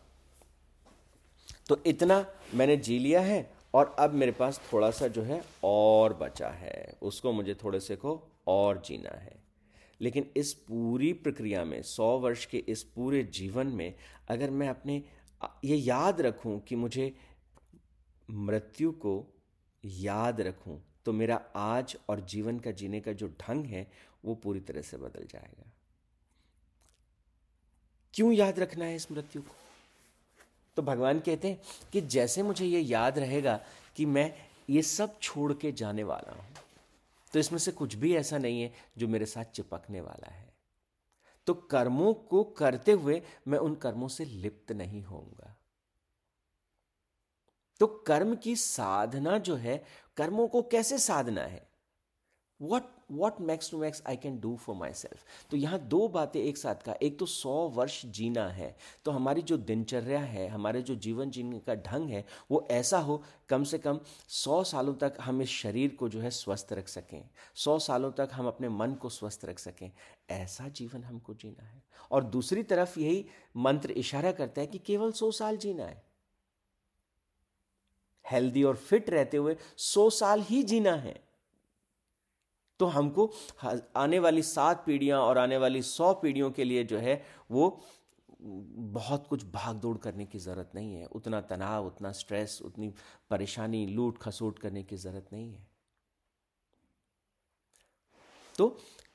तो 1.69 1.83
इतना 1.85 2.25
मैंने 2.53 2.77
जी 2.77 2.99
लिया 2.99 3.21
है 3.21 3.51
और 3.73 3.95
अब 3.99 4.13
मेरे 4.13 4.31
पास 4.31 4.61
थोड़ा 4.73 4.91
सा 4.91 5.07
जो 5.07 5.21
है 5.21 5.43
और 5.63 6.13
बचा 6.13 6.49
है। 6.49 6.97
उसको 7.01 7.31
मुझे 7.31 7.55
थोड़े 7.55 7.79
से 7.79 7.95
को 7.95 8.27
और 8.47 8.81
जीना 8.85 9.09
है। 9.09 9.43
लेकिन 10.01 10.31
इस 10.37 10.53
पूरी 10.53 11.13
प्रक्रिया 11.13 11.65
में, 11.65 11.81
सौ 11.81 12.19
वर्ष 12.19 12.45
के 12.45 12.57
इस 12.57 12.83
पूरे 12.83 13.23
जीवन 13.23 13.67
में, 13.67 13.95
अगर 14.27 14.49
मैं 14.49 14.69
अपने, 14.69 15.03
ये 15.65 15.75
याद 15.75 16.21
रखूँ 16.21 16.59
कि 16.59 16.75
मुझे 16.75 17.17
मृत्यु 18.31 18.91
को 18.91 19.33
याद 19.85 20.41
रखूँ 20.41 20.86
तो 21.07 21.11
मेरा 21.13 21.35
आज 21.55 21.95
और 22.09 22.19
जीवन 22.21 22.57
का 22.59 22.71
जीने 22.71 22.99
का 23.01 23.11
जो 23.13 23.27
ढंग 23.41 23.65
है, 23.65 23.85
वो 24.25 24.33
पूरी 24.35 24.59
तरह 24.59 24.81
से 24.81 24.97
बदल 24.97 25.27
जाएगा। 25.31 25.71
क्यों 28.13 28.31
याद 28.33 28.59
रखना 28.59 28.85
है 28.85 28.95
इस 28.95 29.11
मृत्यु 29.11 29.41
को? 29.41 29.55
तो 30.77 30.81
भगवान 30.81 31.19
कहते 31.19 31.47
हैं 31.47 31.89
कि 31.93 32.01
जैसे 32.01 32.43
मुझे 32.43 32.65
ये 32.65 32.79
याद 32.79 33.19
रहेगा 33.19 33.59
कि 33.95 34.05
मैं 34.05 34.31
ये 34.69 34.81
सब 34.81 35.19
छोड़ 35.19 35.53
के 35.53 35.71
जाने 35.71 36.03
वाला 36.03 36.33
हूँ 36.33 36.45
तो 37.33 37.39
इसमें 37.39 37.59
से 37.59 37.71
कुछ 37.71 37.95
भी 37.95 38.15
ऐसा 38.15 38.37
नहीं 38.37 38.61
है 38.61 38.71
जो 38.97 39.07
मेरे 39.07 39.25
साथ 39.25 39.45
चिपकने 39.45 40.01
वाला 40.01 40.33
है। 40.33 40.45
तो 41.47 41.53
कर्मों 41.53 42.13
को 42.13 42.43
करते 42.57 42.91
हुए 42.91 43.21
मैं 43.47 43.57
उन 43.59 43.75
कर्मों 43.75 44.07
से 44.07 44.25
लिप्त 44.25 44.71
नहीं 44.71 45.03
होऊँगा। 45.03 45.55
तो 47.79 47.87
कर्म 48.07 48.35
की 48.35 48.55
साधना 48.55 49.37
जो 49.37 49.55
है, 49.55 49.83
कर्मों 50.17 50.47
को 50.47 50.61
कैसे 50.61 50.97
साधना 50.99 51.41
है? 51.41 51.65
What 52.61 52.83
what 53.11 53.39
max 53.41 53.69
to 53.71 53.77
max 53.77 54.01
I 54.07 54.15
can 54.15 54.39
do 54.39 54.55
for 54.55 54.75
myself 54.93 55.23
तो 55.51 55.57
यहाँ 55.57 55.79
दो 55.79 56.07
बातें 56.07 56.39
एक 56.39 56.57
साथ 56.57 56.75
का। 56.75 56.93
एक 56.93 57.17
तो 57.19 57.25
सौ 57.25 57.51
वर्ष 57.69 58.05
जीना 58.05 58.47
है 58.47 58.75
तो 59.05 59.11
हमारी 59.11 59.41
जो 59.41 59.57
दिनचर्या 59.57 60.19
है, 60.19 60.47
हमारे 60.47 60.81
जो 60.81 60.95
जीवन 60.95 61.29
जीने 61.29 61.59
का 61.59 61.75
ढंग 61.75 62.09
है, 62.09 62.25
वो 62.51 62.67
ऐसा 62.71 62.99
हो, 62.99 63.21
कम 63.49 63.63
से 63.63 63.77
कम 63.77 63.99
सौ 64.27 64.63
सालों 64.63 64.93
तक 64.93 65.17
हम 65.21 65.41
इस 65.41 65.49
शरीर 65.49 65.95
को 65.95 66.09
जो 66.09 66.19
है 66.19 66.29
स्वस्थ 66.29 66.73
रख 66.73 66.87
सकें। 66.87 67.29
सौ 67.55 67.77
सालों 67.79 68.11
तक 68.11 68.29
हम 68.33 68.47
अपने 68.47 68.69
मन 68.69 68.93
को 68.93 69.09
स्वस्थ 69.09 69.45
रख 69.45 69.59
सकें। 69.59 69.91
ऐसा 70.29 70.67
जीवन 70.69 71.03
हमको 71.03 71.33
जीना 71.33 71.65
है। 71.65 71.81
और 72.11 72.23
दूसरी 72.23 72.63
तरफ़ 72.63 72.99
यही 72.99 73.25
मंत्र 73.57 73.91
इशारा 73.91 74.31
करता 74.31 74.61
है 74.61 74.67
कि 74.67 74.77
केवल 74.77 75.11
सौ 75.11 75.31
साल 75.31 75.57
जीना 75.57 75.85
है। 75.85 76.06
हेल्दी 78.31 78.63
और 78.63 78.75
फिट 78.77 79.09
रहते 79.09 79.37
हुए 79.37 79.55
सौ 79.77 80.09
साल 80.09 80.41
ही 80.41 80.61
जीना 80.63 80.93
है। 80.95 81.19
तो 82.79 82.85
हमको 82.85 83.31
आने 83.95 84.19
वाली 84.19 84.41
सात 84.43 84.83
पीढ़ियाँ 84.85 85.21
और 85.21 85.37
आने 85.37 85.57
वाली 85.57 85.81
सौ 85.81 86.13
पीढ़ियों 86.13 86.49
के 86.51 86.63
लिए 86.63 86.83
जो 86.83 86.97
है, 86.97 87.21
वो 87.51 87.83
बहुत 88.41 89.25
कुछ 89.27 89.45
भाग 89.45 89.75
दौड़ 89.75 89.97
करने 89.97 90.25
की 90.25 90.39
ज़रूरत 90.39 90.71
नहीं 90.75 90.93
है। 90.95 91.05
उतना 91.05 91.39
तनाव, 91.41 91.85
उतना 91.87 92.11
स्ट्रेस, 92.11 92.59
उतनी 92.65 92.93
परेशानी, 93.29 93.85
लूट 93.87 94.17
खसोट 94.17 94.59
करने 94.59 94.83
की 94.83 94.97
ज़रूरत 94.97 95.33
नहीं 95.33 95.51
है। 95.53 95.65
तो 98.55 98.67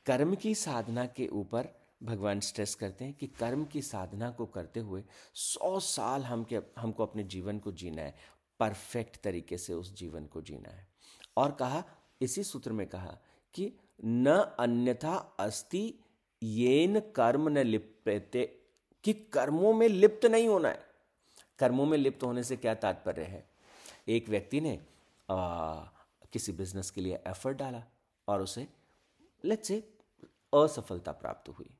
कर्म 0.07 0.35
की 0.35 0.54
साधना 0.54 1.07
के 1.07 1.26
ऊपर 1.35 1.69
भगवान 2.02 2.40
स्ट्रेस 2.40 2.75
करते 2.75 3.04
हैं 3.04 3.14
कि 3.14 3.26
कर्म 3.38 3.64
की 3.64 3.83
साधना 3.83 4.31
को 4.31 4.47
करते 4.47 4.81
हुए 4.81 5.02
सौ 5.35 5.78
साल 5.81 6.23
हम 6.23 6.45
के 6.45 6.61
हमको 6.78 7.02
अपने 7.02 7.25
जीवन 7.25 7.59
को 7.59 7.73
जीना 7.73 8.02
है। 8.02 8.14
परफेक्ट 8.62 9.21
तरीके 9.21 9.59
से 9.59 9.75
उस 9.75 9.95
जीवन 9.95 10.26
को 10.26 10.42
जीना 10.42 10.71
है। 10.71 10.88
और 11.37 11.52
कहा 11.52 11.85
इसी 12.21 12.45
सूत्र 12.45 12.73
में 12.73 12.87
कहा 12.87 13.19
कि 13.54 13.73
न 14.04 14.57
अन्यथा 14.59 15.16
अस्ति 15.40 15.95
येन 16.42 17.00
कर्म 17.00 17.49
न 17.49 17.59
लिप्यते 17.59 18.59
कि 19.04 19.12
कर्मों 19.12 19.73
में 19.75 19.88
लिप्त 19.88 20.26
नहीं 20.26 20.49
होना 20.49 20.69
है। 20.69 20.83
कर्मों 21.59 21.87
में 21.87 21.99
लिप्त 21.99 22.23
होने 22.23 22.45
से 22.45 22.57
क्या 22.57 22.75
तात्पर्य 22.75 23.23
है? 23.23 23.50
एक 24.09 24.28
व्यक्ति 24.28 24.61
ने 24.61 24.87
आ, 25.31 25.85
किसी 26.33 26.52
बिज़नेस 26.52 26.90
के 26.90 27.00
लिए 27.00 27.23
एफर्ट 27.26 27.59
डाला 27.59 27.85
और 28.28 28.42
उसे 28.42 28.69
लेट्स 29.45 29.69
से 29.69 29.95
असफलता 30.54 31.12
प्राप्त 31.12 31.49
हुई। 31.49 31.71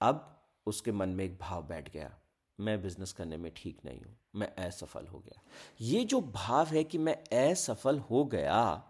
अब 0.00 0.42
उसके 0.66 0.92
मन 0.92 1.08
में 1.08 1.24
एक 1.24 1.38
भाव 1.38 1.62
बैठ 1.62 1.92
गया। 1.92 2.18
मैं 2.60 2.80
बिज़नेस 2.82 3.12
करने 3.12 3.36
में 3.36 3.50
ठीक 3.56 3.78
नहीं 3.84 4.00
हूँ, 4.00 4.16
मैं 4.34 4.54
असफल 4.58 5.06
हो 5.06 5.18
गया। 5.18 5.40
ये 5.80 6.04
जो 6.04 6.20
भाव 6.20 6.66
है 6.66 6.84
कि 6.84 6.98
मैं 6.98 7.14
असफल 7.40 7.98
हो 8.00 8.24
गया, 8.24 8.82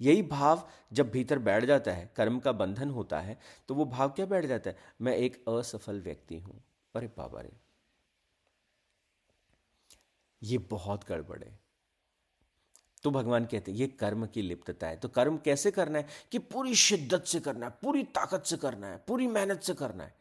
यही 0.00 0.22
भाव 0.22 0.68
जब 0.92 1.10
भीतर 1.10 1.38
बैठ 1.40 1.64
जाता 1.64 1.92
है, 1.92 2.10
कर्म 2.16 2.38
का 2.38 2.52
बंधन 2.54 2.90
होता 2.90 3.20
है 3.20 3.38
तो 3.68 3.74
वो 3.74 3.84
भाव 3.86 4.10
क्या 4.10 4.26
बैठ 4.26 4.46
जाता 4.46 4.70
है? 4.70 4.76
मैं 5.00 5.16
एक 5.16 5.44
असफल 5.48 6.00
व्यक्ति 6.00 6.38
हूँ। 6.38 6.62
अरे 6.94 7.06
बाबा 7.18 7.40
रे। 7.40 7.52
ये 10.42 10.58
बहुत 10.60 11.08
गड़बड़ 11.08 11.42
है। 11.42 11.58
तो 13.02 13.10
भगवान 13.10 13.44
कहते 13.44 13.72
हैं, 13.72 13.78
ये 13.78 13.86
कर्म 13.88 14.26
की 14.26 14.42
लिप्तता 14.42 14.86
है। 14.86 14.96
तो 14.96 15.08
कर्म 15.08 15.36
कैसे 15.38 15.70
करना 15.70 15.98
है? 15.98 16.06
कि 16.32 16.38
पूरी 16.38 16.74
शिद्दत 16.74 17.24
से 17.24 17.40
करना 17.40 17.66
है, 17.66 17.72
पूरी 17.82 18.02
ताकत 18.04 18.44
से 18.46 18.56
करना 18.56 18.86
है, 18.86 18.96
पूरी 18.98 19.26
मेहनत 19.26 19.62
से 19.62 19.74
करना 19.74 20.04
है। 20.04 20.14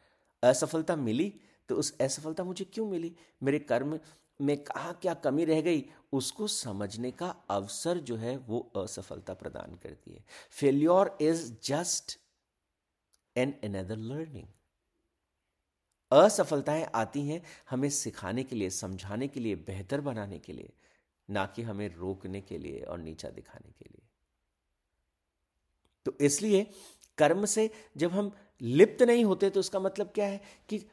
असफलता 0.44 0.96
मिली? 0.96 1.34
तो 1.70 1.76
उस 1.76 1.98
असफलता 2.02 2.44
मुझे 2.44 2.66
क्यों 2.66 2.88
मिली? 2.88 3.16
मेरे 3.44 3.60
कर्म 3.60 4.00
में 4.42 4.64
कहा 4.64 4.92
क्या 4.92 5.14
कमी 5.14 5.46
रह 5.46 5.62
गई? 5.62 5.86
उसको 6.14 6.48
समझने 6.48 7.12
का 7.12 7.30
अवसर 7.50 7.98
जो 7.98 8.16
है 8.16 8.38
वो 8.38 8.60
असफलता 8.76 9.34
प्रदान 9.34 9.76
करती 9.76 10.12
है। 10.12 10.26
Failure 10.52 11.18
is 11.22 11.54
just 11.64 12.20
an 13.38 13.54
another 13.64 13.98
learning 13.98 14.48
असफलताएँ 16.12 16.84
आती 16.96 17.28
हैं 17.28 17.44
हमें 17.70 17.90
सिखाने 17.90 18.44
के 18.44 18.56
लिए, 18.56 18.70
समझाने 18.70 19.28
के 19.28 19.40
लिए, 19.40 19.56
बेहतर 19.56 20.02
बनाने 20.02 20.40
के 20.40 20.54
लिए, 20.54 20.74
ना 21.30 21.46
कि 21.46 21.62
हमें 21.62 21.96
रोकने 21.96 22.42
के 22.42 22.58
लिए 22.58 22.82
और 22.82 23.00
नीचा 23.00 23.30
दिखाने 23.30 23.72
के 23.72 23.86
लिए। 23.86 24.08
तो 26.06 26.18
इसलिए 26.22 26.72
कर्म 27.18 27.46
से 27.46 27.70
जब 27.98 28.12
हम 28.12 28.32
लिप्त 28.62 29.02
नहीं 29.04 29.26
होते 29.26 29.50
तो 29.50 29.60
उसका 29.60 29.80
मतलब 29.80 30.12
क्या 30.16 30.26
है? 30.26 30.42
कि 30.70 30.86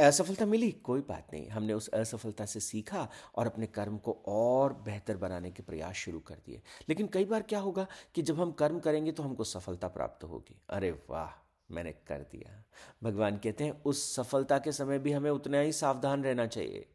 असफलता 0.00 0.46
मिली? 0.46 0.70
कोई 0.72 1.00
बात 1.00 1.26
नहीं। 1.32 1.48
हमने 1.48 1.72
उस 1.72 1.88
असफलता 1.88 2.46
से 2.46 2.60
सीखा 2.60 3.08
और 3.34 3.46
अपने 3.46 3.66
कर्म 3.66 3.98
को 3.98 4.22
और 4.26 4.72
बेहतर 4.72 5.16
बनाने 5.16 5.50
के 5.50 5.62
प्रयास 5.62 5.94
शुरू 5.94 6.20
कर 6.20 6.34
दिए। 6.34 6.62
लेकिन 6.88 7.06
कई 7.06 7.24
बार 7.24 7.42
क्या 7.42 7.60
होगा 7.60 7.86
कि 8.14 8.22
जब 8.22 8.40
हम 8.40 8.52
कर्म 8.52 8.78
करेंगे 8.78 9.12
तो 9.12 9.22
हमको 9.22 9.44
सफलता 9.44 9.88
प्राप्त 9.88 10.24
होगी। 10.24 10.62
अरे 10.70 10.90
वाह! 11.10 11.42
मैंने 11.70 11.92
कर 11.92 12.18
दिया। 12.18 12.64
भगवान 13.02 13.36
कहते 13.36 13.64
हैं, 13.64 13.82
उस 13.82 14.14
सफलता 14.14 14.58
के 14.58 14.72
समय 14.72 14.98
भी 14.98 15.12
हमें 15.12 15.30
उतना 15.30 15.60
ही 15.60 15.72
सावधान 15.72 16.24
रहना 16.24 16.46
चाहिए। 16.46 16.86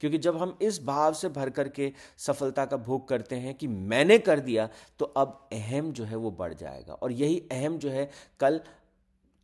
क्योंकि 0.00 0.18
जब 0.18 0.36
हम 0.36 0.58
इस 0.62 0.82
भाव 0.82 1.14
से 1.14 1.28
भर 1.28 1.50
करके 1.50 1.92
सफलता 2.18 2.64
का 2.66 2.76
भोग 2.76 3.08
करते 3.08 3.36
हैं 3.36 3.54
कि 3.54 3.66
मैंने 3.66 4.18
कर 4.18 4.40
दिया 4.40 4.68
तो 4.98 5.04
अब 5.04 5.48
अहम 5.52 5.92
जो 5.92 6.04
है 6.04 6.16
वो 6.16 6.30
बढ़ 6.30 6.54
जाएगा। 6.54 6.94
और 6.94 7.12
यही 7.12 7.48
अहम 7.52 7.78
जो 7.78 7.90
है 7.90 8.10
कल 8.40 8.60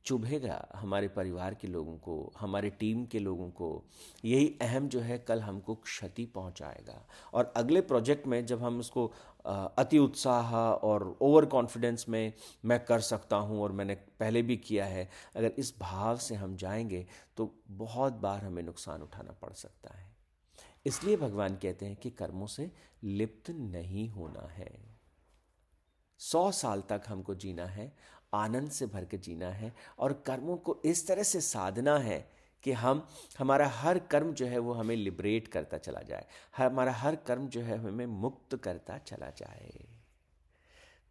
चुभेगा 0.05 0.69
हमारे 0.75 1.09
परिवार 1.09 1.55
के 1.55 1.69
लोगों 1.69 1.97
को, 1.97 2.33
हमारे 2.39 2.71
टीम 2.71 3.05
के 3.07 3.19
लोगों 3.19 3.49
को। 3.51 3.85
यही 4.25 4.59
अहम 4.63 4.89
जो 4.89 5.01
है, 5.01 5.19
कल 5.19 5.41
हमको 5.41 5.75
क्षति 5.75 6.25
पहुंचाएगा। 6.27 7.07
और 7.35 7.53
अगले 7.57 7.81
प्रोजेक्ट 7.81 8.27
में 8.27 8.45
जब 8.47 8.63
हम 8.63 8.79
उसको 8.79 9.07
अति 9.47 9.99
उत्साह 9.99 10.55
और 10.57 11.17
ओवर 11.21 11.45
कॉन्फिडेंस 11.47 12.05
में 12.09 12.33
मैं 12.65 12.85
कर 12.85 13.01
सकता 13.01 13.37
हूँ 13.37 13.63
और 13.63 13.73
मैंने 13.73 13.95
पहले 13.95 14.43
भी 14.43 14.57
किया 14.57 14.85
है, 14.85 15.09
अगर 15.37 15.53
इस 15.59 15.75
भाव 15.81 16.17
से 16.17 16.35
हम 16.35 16.57
जाएँगे 16.57 17.07
तो 17.37 17.55
बहुत 17.71 18.13
बार 18.13 18.45
हमें 18.45 18.63
नुकसान 18.63 19.03
उठाना 19.03 19.33
पड़ 19.33 19.53
सकता 19.53 19.97
है। 19.99 20.11
इसलिए 20.87 21.17
भगवान 21.17 21.57
कहते 21.57 21.87
हैं 21.87 21.97
कि 21.97 22.11
कर्मों 22.11 22.47
से 22.47 22.71
लिप्त 23.03 23.51
नहीं 23.51 24.09
होना 24.09 24.47
है। 24.49 24.71
सौ 26.21 26.51
साल 26.53 26.83
तक 26.89 27.03
हमको 27.09 27.35
जीना 27.35 27.67
है 27.67 27.93
आनंद 28.35 28.71
से 28.71 28.87
भर 28.87 29.05
के 29.05 29.19
जीना 29.19 29.49
है 29.49 29.73
और 29.99 30.13
कर्मों 30.27 30.57
को 30.57 30.77
इस 30.85 31.07
तरह 31.07 31.23
से 31.23 31.41
साधना 31.41 31.99
है 31.99 32.25
कि 32.65 32.73
हम, 32.73 33.07
हमारा 33.39 33.67
हर 33.69 33.99
कर्म 33.99 34.33
जो 34.33 34.47
है 34.47 34.59
वो 34.59 34.73
हमें 34.73 34.97
लिबरेट 34.97 35.49
करता 35.49 35.79
चला 35.79 36.03
जाए। 36.03 36.27
हमारा 36.57 36.93
हर 36.93 37.17
कर्म 37.17 37.49
जो 37.49 37.61
है 37.61 37.79
हमें 37.79 38.07
मुक्त 38.07 38.57
करता 38.57 38.99
चला 38.99 39.31
जाए। 39.31 39.85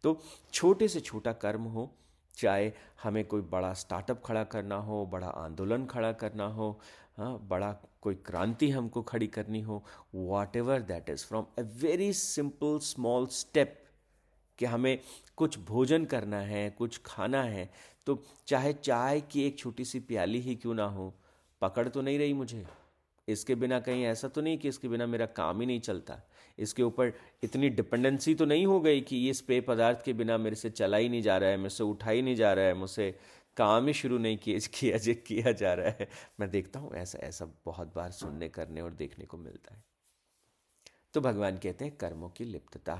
तो 0.04 0.20
छोटे 0.52 0.88
से 0.88 1.00
छोटा 1.00 1.32
कर्म 1.32 1.62
हो, 1.62 1.90
चाहे 2.34 2.72
हमें 3.02 3.24
कोई 3.24 3.40
बड़ा 3.42 3.72
स्टार्टअप 3.74 4.22
खड़ा 4.24 4.44
करना 4.44 4.76
हो, 4.76 5.04
बड़ा 5.06 5.26
आंदोलन 5.26 5.86
खड़ा 5.86 6.12
करना 6.12 6.46
हो 6.46 6.78
हाँ 7.16 7.38
बड़ा 7.48 7.72
कोई 8.02 8.14
क्रांति 8.26 8.70
हमको 8.70 9.02
खड़ी 9.02 9.26
करनी 9.26 9.60
हो 9.60 9.82
whatever 10.56 10.80
that 10.82 11.10
is 11.10 11.24
from 11.26 11.46
a 11.58 11.62
very 11.82 12.12
simple 12.12 12.78
small 12.82 13.26
step 13.26 13.81
कि 14.62 14.66
हमें 14.66 14.98
कुछ 15.36 15.58
भोजन 15.58 16.04
करना 16.04 16.40
है, 16.40 16.68
कुछ 16.70 17.00
खाना 17.06 17.42
है 17.44 17.70
तो 18.06 18.22
चाहे 18.46 18.72
चाय 18.74 19.20
की 19.20 19.42
एक 19.46 19.58
छोटी 19.58 19.84
सी 19.84 20.00
प्याली 20.02 20.40
ही 20.40 20.54
क्यों 20.54 20.74
ना 20.74 20.84
हो, 20.86 21.12
पकड़ 21.62 21.88
तो 21.88 22.02
नहीं 22.02 22.18
रही 22.18 22.32
मुझे। 22.32 22.64
इसके 23.28 23.54
बिना 23.54 23.78
कहीं 23.80 24.04
ऐसा 24.04 24.28
तो 24.28 24.40
नहीं 24.40 24.58
कि 24.58 24.68
इसके 24.68 24.88
बिना 24.88 25.06
मेरा 25.06 25.26
काम 25.26 25.60
ही 25.60 25.66
नहीं 25.66 25.80
चलता। 25.80 26.18
इसके 26.58 26.82
ऊपर 26.82 27.12
इतनी 27.42 27.68
डिपेंडेंसी 27.70 28.34
तो 28.34 28.44
नहीं 28.44 28.66
हो 28.66 28.80
गई 28.80 29.00
कि 29.00 29.16
ये 29.16 29.32
पेय 29.48 29.60
पदार्थ 29.60 30.04
के 30.04 30.12
बिना 30.12 30.38
मेरे 30.38 30.56
से 30.56 30.70
चला 30.70 30.96
ही 30.96 31.08
नहीं 31.08 31.22
जा 31.22 31.36
रहा 31.36 31.50
है 31.50 31.56
मुझसे 31.56 31.84
उठा 31.84 32.10
ही 32.10 32.22
नहीं 32.22 32.36
जा 32.36 32.52
रहा 32.52 32.64
है, 32.64 32.74
मुझसे 32.74 33.14
काम 33.56 33.86
ही 33.86 33.92
शुरू 33.92 34.18
नहीं 34.18 34.36
किया 34.36 34.58
किया 34.74 34.98
जे, 34.98 35.14
किया 35.14 35.52
जा 35.52 35.74
रहा 35.74 35.88
है। 35.88 36.08
मैं 36.40 36.50
देखता 36.50 36.80
हूँ, 36.80 36.94
ऐसा 36.94 37.18
ऐसा 37.18 37.48
बहुत 37.64 37.94
बार 37.96 38.10
सुनने, 38.10 38.48
करने 38.48 38.80
और 38.80 38.92
देखने 38.92 39.24
को 39.24 39.36
मिलता 39.38 39.74
है। 39.74 39.84
तो 41.14 41.20
भगवान 41.20 41.58
कहते 41.58 41.84
हैं, 41.84 41.96
कर्मों 41.96 42.28
की 42.28 42.44
लिप्तता। 42.44 42.96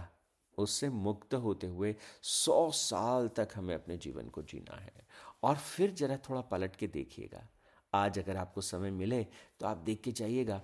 उससे 0.59 0.89
मुक्त 0.91 1.35
होते 1.37 1.67
हुए 1.67 1.95
सौ 2.23 2.71
साल 2.71 3.29
तक 3.29 3.49
हमें 3.55 3.75
अपने 3.75 3.97
जीवन 3.97 4.29
को 4.29 4.43
जीना 4.43 4.81
है। 4.81 5.07
और 5.43 5.57
फिर 5.57 5.91
जरा 5.93 6.17
थोड़ा 6.29 6.41
पलट 6.43 6.77
के 6.77 6.87
देखिएगा। 6.89 7.47
आज 7.93 8.19
अगर 8.19 8.37
आपको 8.37 8.61
समय 8.61 8.91
मिले 8.91 9.23
तो 9.61 9.67
आप 9.67 9.77
देख 9.77 10.01
के 10.01 10.13
जाइएगा 10.13 10.61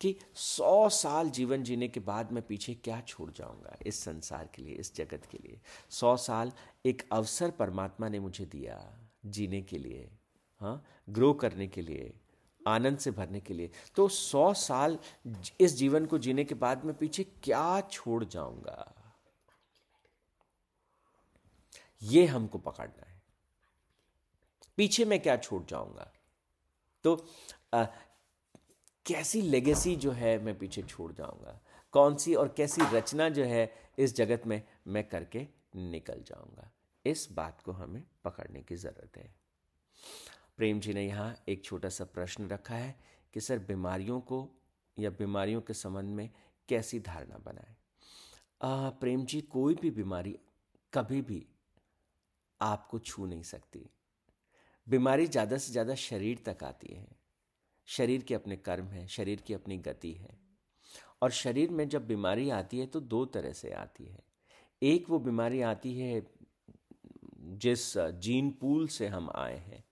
कि 0.00 0.14
सौ 0.34 0.88
साल 0.88 1.30
जीवन 1.30 1.62
जीने 1.62 1.88
के 1.88 2.00
बाद 2.00 2.32
मैं 2.32 2.42
पीछे 2.46 2.74
क्या 2.74 3.00
छोड़ 3.00 3.30
जाऊँगा 3.30 3.76
इस 3.86 4.00
संसार 4.00 4.48
के 4.54 4.62
लिए, 4.62 4.74
इस 4.74 4.94
जगत 4.96 5.26
के 5.30 5.38
लिए। 5.38 5.60
सौ 5.90 6.16
साल 6.16 6.52
एक 6.86 7.02
अवसर 7.12 7.50
परमात्मा 7.50 8.08
ने 8.08 8.20
मुझे 8.20 8.44
दिया 8.46 8.78
जीने 9.26 9.62
के 9.62 9.78
लिए 9.78 10.08
हाँ 10.60 10.82
ग्रो 11.08 11.32
करने 11.32 11.66
के 11.66 11.82
लिए, 11.82 12.12
आनंद 12.60 12.98
से 12.98 13.10
भरने 13.10 13.40
के 13.40 13.54
लिए। 13.54 13.70
तो 13.96 14.08
सौ 14.08 14.52
साल 14.54 14.98
इस 15.60 15.76
जीवन 15.76 16.06
को 16.06 16.18
जीने 16.18 16.44
के 16.44 16.54
बाद 16.56 16.84
मैं 16.84 16.94
पीछे 16.94 17.24
क्या 17.42 17.80
छोड़ 17.90 18.24
जाऊँगा? 18.24 18.94
ये 22.02 22.26
हमको 22.26 22.58
पकड़ना 22.58 23.10
है। 23.10 23.22
पीछे 24.76 25.04
मैं 25.04 25.20
क्या 25.20 25.36
छोड़ 25.36 25.62
जाऊँगा? 25.64 26.12
तो 27.04 27.26
आ, 27.74 27.84
कैसी 29.06 29.42
लेगेसी 29.42 29.96
जो 29.96 30.10
है 30.10 30.38
मैं 30.38 30.58
पीछे 30.58 30.82
छोड़ 30.82 31.12
जाऊँगा? 31.12 31.60
कौन 31.92 32.16
सी 32.16 32.34
और 32.34 32.48
कैसी 32.48 32.82
रचना 32.92 33.28
जो 33.28 33.44
है 33.44 33.72
इस 33.98 34.14
जगत 34.16 34.46
में 34.46 34.62
मैं 34.86 35.08
करके 35.08 35.46
निकल 35.76 36.22
जाऊँगा? 36.22 36.70
इस 37.06 37.28
बात 37.32 37.62
को 37.62 37.72
हमें 37.72 38.02
पकड़ने 38.24 38.62
की 38.62 38.76
ज़रूरत 38.76 39.16
है। 39.16 39.34
प्रेम 40.56 40.80
जी 40.80 40.94
ने 40.94 41.06
यहाँ 41.06 41.36
एक 41.48 41.64
छोटा 41.64 41.88
सा 41.88 42.04
प्रश्न 42.04 42.48
रखा 42.48 42.74
है 42.74 42.98
कि 43.34 43.40
सर 43.40 43.58
बीमारियों 43.58 44.20
को 44.20 44.48
या 44.98 45.10
बीमारियों 45.10 45.60
के 45.60 45.74
संबंध 45.74 46.14
में 46.14 46.30
कैसी 46.68 47.00
धारणा 47.00 47.38
बनाए? 47.38 47.76
प्रेम 49.00 49.24
जी 49.24 49.40
कोई 49.40 49.74
भी 49.74 49.90
बीमारी 49.90 50.38
कभी 50.94 51.22
भी 51.22 51.46
आपको 52.60 52.98
छू 53.00 53.26
नहीं 53.26 53.42
सकती। 53.44 53.84
बीमारी 54.86 55.26
ज़्यादा 55.26 55.56
से 55.58 55.72
ज़्यादा 55.72 55.94
शरीर 55.96 56.42
तक 56.46 56.64
आती 56.64 56.94
है। 56.94 57.06
शरीर 57.88 58.22
के 58.22 58.34
अपने 58.34 58.56
कर्म 58.58 58.86
हैं, 58.86 59.06
शरीर 59.08 59.40
की 59.40 59.54
अपनी 59.54 59.76
गति 59.78 60.12
है। 60.12 60.36
और 61.22 61.30
शरीर 61.32 61.70
में 61.70 61.88
जब 61.88 62.06
बीमारी 62.06 62.48
आती 62.52 62.78
है 62.78 62.86
तो 62.86 63.00
दो 63.02 63.24
तरह 63.26 63.52
से 63.52 63.70
आती 63.72 64.04
है। 64.04 64.22
एक 64.82 65.08
वो 65.10 65.18
बीमारी 65.18 65.60
आती 65.62 65.94
है 65.94 66.22
जिस 67.58 67.96
जीन 67.96 68.50
पूल 68.50 68.86
से 68.88 69.06
हम 69.08 69.30
आए 69.36 69.56
हैं। 69.58 69.84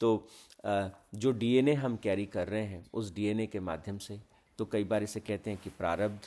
तो 0.00 0.28
जो 0.64 1.30
डीएनए 1.32 1.74
हम 1.74 1.96
कैरी 1.96 2.26
कर 2.26 2.48
रहे 2.48 2.64
हैं 2.64 2.84
उस 2.92 3.14
डीएनए 3.14 3.46
के 3.46 3.60
माध्यम 3.60 3.98
से 3.98 4.20
तो 4.58 4.64
कई 4.66 4.84
बार 4.84 5.02
इसे 5.02 5.20
कहते 5.20 5.50
हैं 5.50 5.60
कि 5.62 5.70
प्रारब्ध 5.70 6.26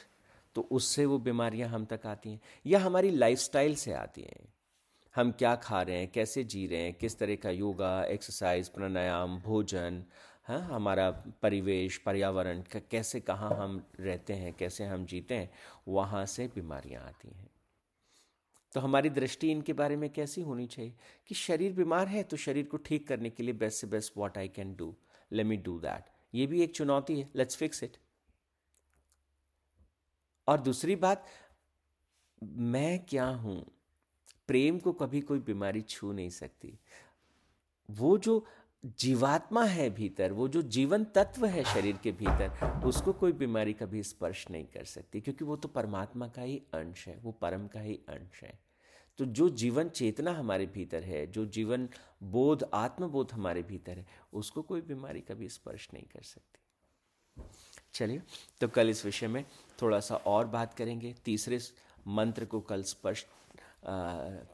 तो 0.56 0.68
उससे 0.72 1.06
वो 1.06 1.18
बीमारियाँ 1.20 1.70
हम 1.70 1.86
तक 1.86 2.06
आती 2.06 2.30
हैं। 2.30 2.40
या 2.66 2.80
हमारी 2.80 3.10
लाइफस्टाइल 3.12 3.76
से 3.76 3.94
आती 3.94 4.22
हैं। 4.22 4.48
हम 5.16 5.32
क्या 5.32 5.56
खा 5.56 5.82
रहे 5.82 5.98
हैं, 5.98 6.12
कैसे 6.12 6.44
जी 6.44 6.66
रहे 6.68 6.82
हैं, 6.82 6.94
किस 6.94 7.18
तरह 7.20 7.36
का 7.36 7.50
योगा 7.50 8.04
एक्सरसाइज 8.04 8.70
प्राणायाम, 8.70 9.40
भोजन 9.40 10.04
हाँ 10.48 10.60
हमारा 10.62 11.10
परिवेश, 11.42 11.98
पर्यावरण 11.98 12.62
कैसे, 12.92 13.20
कहाँ 13.20 13.50
हम 13.56 13.82
रहते 14.00 14.34
हैं, 14.34 14.54
कैसे 14.54 14.86
हम 14.86 15.06
जीते 15.06 15.36
हैं, 15.36 15.50
वहाँ 15.88 16.26
से 16.26 16.48
बीमारियाँ 16.56 17.04
आती 17.04 17.30
हैं। 17.30 17.50
तो 18.74 18.80
हमारी 18.80 19.10
दृष्टि 19.10 19.52
इनके 19.52 19.74
बारे 19.74 19.96
में 19.96 20.10
कैसी 20.10 20.42
होनी 20.42 20.66
चाहिए 20.68 20.94
कि 21.28 21.36
शरीर 21.36 21.74
बीमार 21.74 22.08
है 22.08 22.24
तो 22.24 22.38
शरीर 22.38 22.66
को 22.66 22.78
ठीक 22.78 23.08
करने 23.08 23.30
के 23.30 23.44
लिए 23.44 23.54
बेस्ट 23.54 23.82
से 23.82 23.88
best 23.88 24.14
what 24.18 24.38
I 24.38 24.48
can 24.48 24.76
do 24.76 24.94
let 25.32 25.46
me 25.46 25.58
do 25.58 25.78
that 25.80 26.10
ये 26.34 26.46
भी 26.48 26.62
एक 26.64 26.76
चुनौती 26.76 27.20
है 27.20 27.30
लेट्स 27.36 27.58
फिक्स 27.58 27.84
इट 27.84 27.98
और 30.48 30.62
दूसरी 30.62 30.96
बात, 30.96 31.26
मैं 32.42 33.06
क्या 33.06 33.26
हूँ? 33.26 33.66
प्रेम 34.52 34.80
को 34.80 34.92
कभी 34.94 35.22
कोई 35.22 35.40
बीमारी 35.40 35.82
छू 35.82 36.12
नहीं 36.12 36.30
सकती। 36.30 36.80
वो 37.90 38.18
जो 38.18 38.46
जीवात्मा 39.00 39.64
है 39.64 39.90
भीतर, 39.90 40.32
वो 40.32 40.48
जो 40.48 40.62
जीवन 40.62 41.04
तत्व 41.04 41.46
है 41.46 41.64
शरीर 41.64 41.98
के 41.98 42.12
भीतर, 42.12 42.82
उसको 42.86 43.14
कोई 43.14 43.32
बीमारी 43.32 43.74
कभी 43.74 44.04
स्पर्श 44.04 44.46
नहीं 44.52 44.66
कर 44.66 44.84
सकती, 44.84 45.22
क्योंकि 45.22 45.46
वो 45.46 45.56
तो 45.56 45.68
परमात्मा 45.68 46.28
का 46.28 46.42
ही 46.42 46.58
अंश 46.74 47.08
है, 47.08 47.18
वो 47.18 47.32
परम 47.32 47.68
का 47.68 47.80
ही 47.80 47.94
अंश 48.10 48.44
है। 48.44 48.60
तो 49.18 49.26
जो 49.26 49.50
जीवन 49.50 49.90
चेतना 49.90 50.32
हमारे 50.32 50.66
भीतर 50.66 51.04
है, 51.04 51.26
जो 51.28 51.46
जीवन 51.46 51.90
बोध, 52.24 52.70
आत्मबोध 52.74 53.32
हमारे 53.32 53.64
भीतर 53.64 53.98
है, 53.98 54.06
उसको 54.34 54.62
कोई 54.62 54.82
बीमारी 54.82 55.22
कभी 55.22 55.50
स्पर्श 55.50 55.90
नहीं 55.94 56.04
कर 56.04 56.22
सकती। 56.22 57.44
चलिए 57.94 58.22
तो 58.62 58.68
कल 58.68 58.90
इस 58.90 59.06
विषय 59.06 59.28
में 59.28 59.46
थोड़ा 59.82 60.00
सा 60.00 60.16
और 60.16 60.48
बात 60.48 60.74
करेंगे। 60.74 61.16
तीसरे 61.26 61.60
मंत्र 62.08 62.46
को 62.46 62.60
कल 62.62 62.84
स्पष्ट 62.84 63.28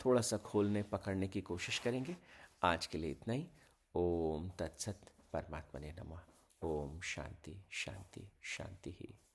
थोड़ा 0.05 0.21
सा 0.21 0.37
खोलने, 0.37 0.83
पकड़ने 0.83 1.27
की 1.27 1.41
कोशिश 1.41 1.79
करेंगे। 1.79 2.17
आज 2.63 2.85
के 2.85 2.97
लिए 2.97 3.11
इतना 3.11 3.33
ही। 3.33 3.47
ओम 3.95 4.49
तत्सत 4.49 5.01
परमात्मा 5.33 5.79
ने 5.79 5.91
नमा। 5.91 6.27
ओम 6.63 7.01
शांति 7.01 7.65
शांति 7.71 8.31
शांति 8.41 8.91
ही। 8.91 9.26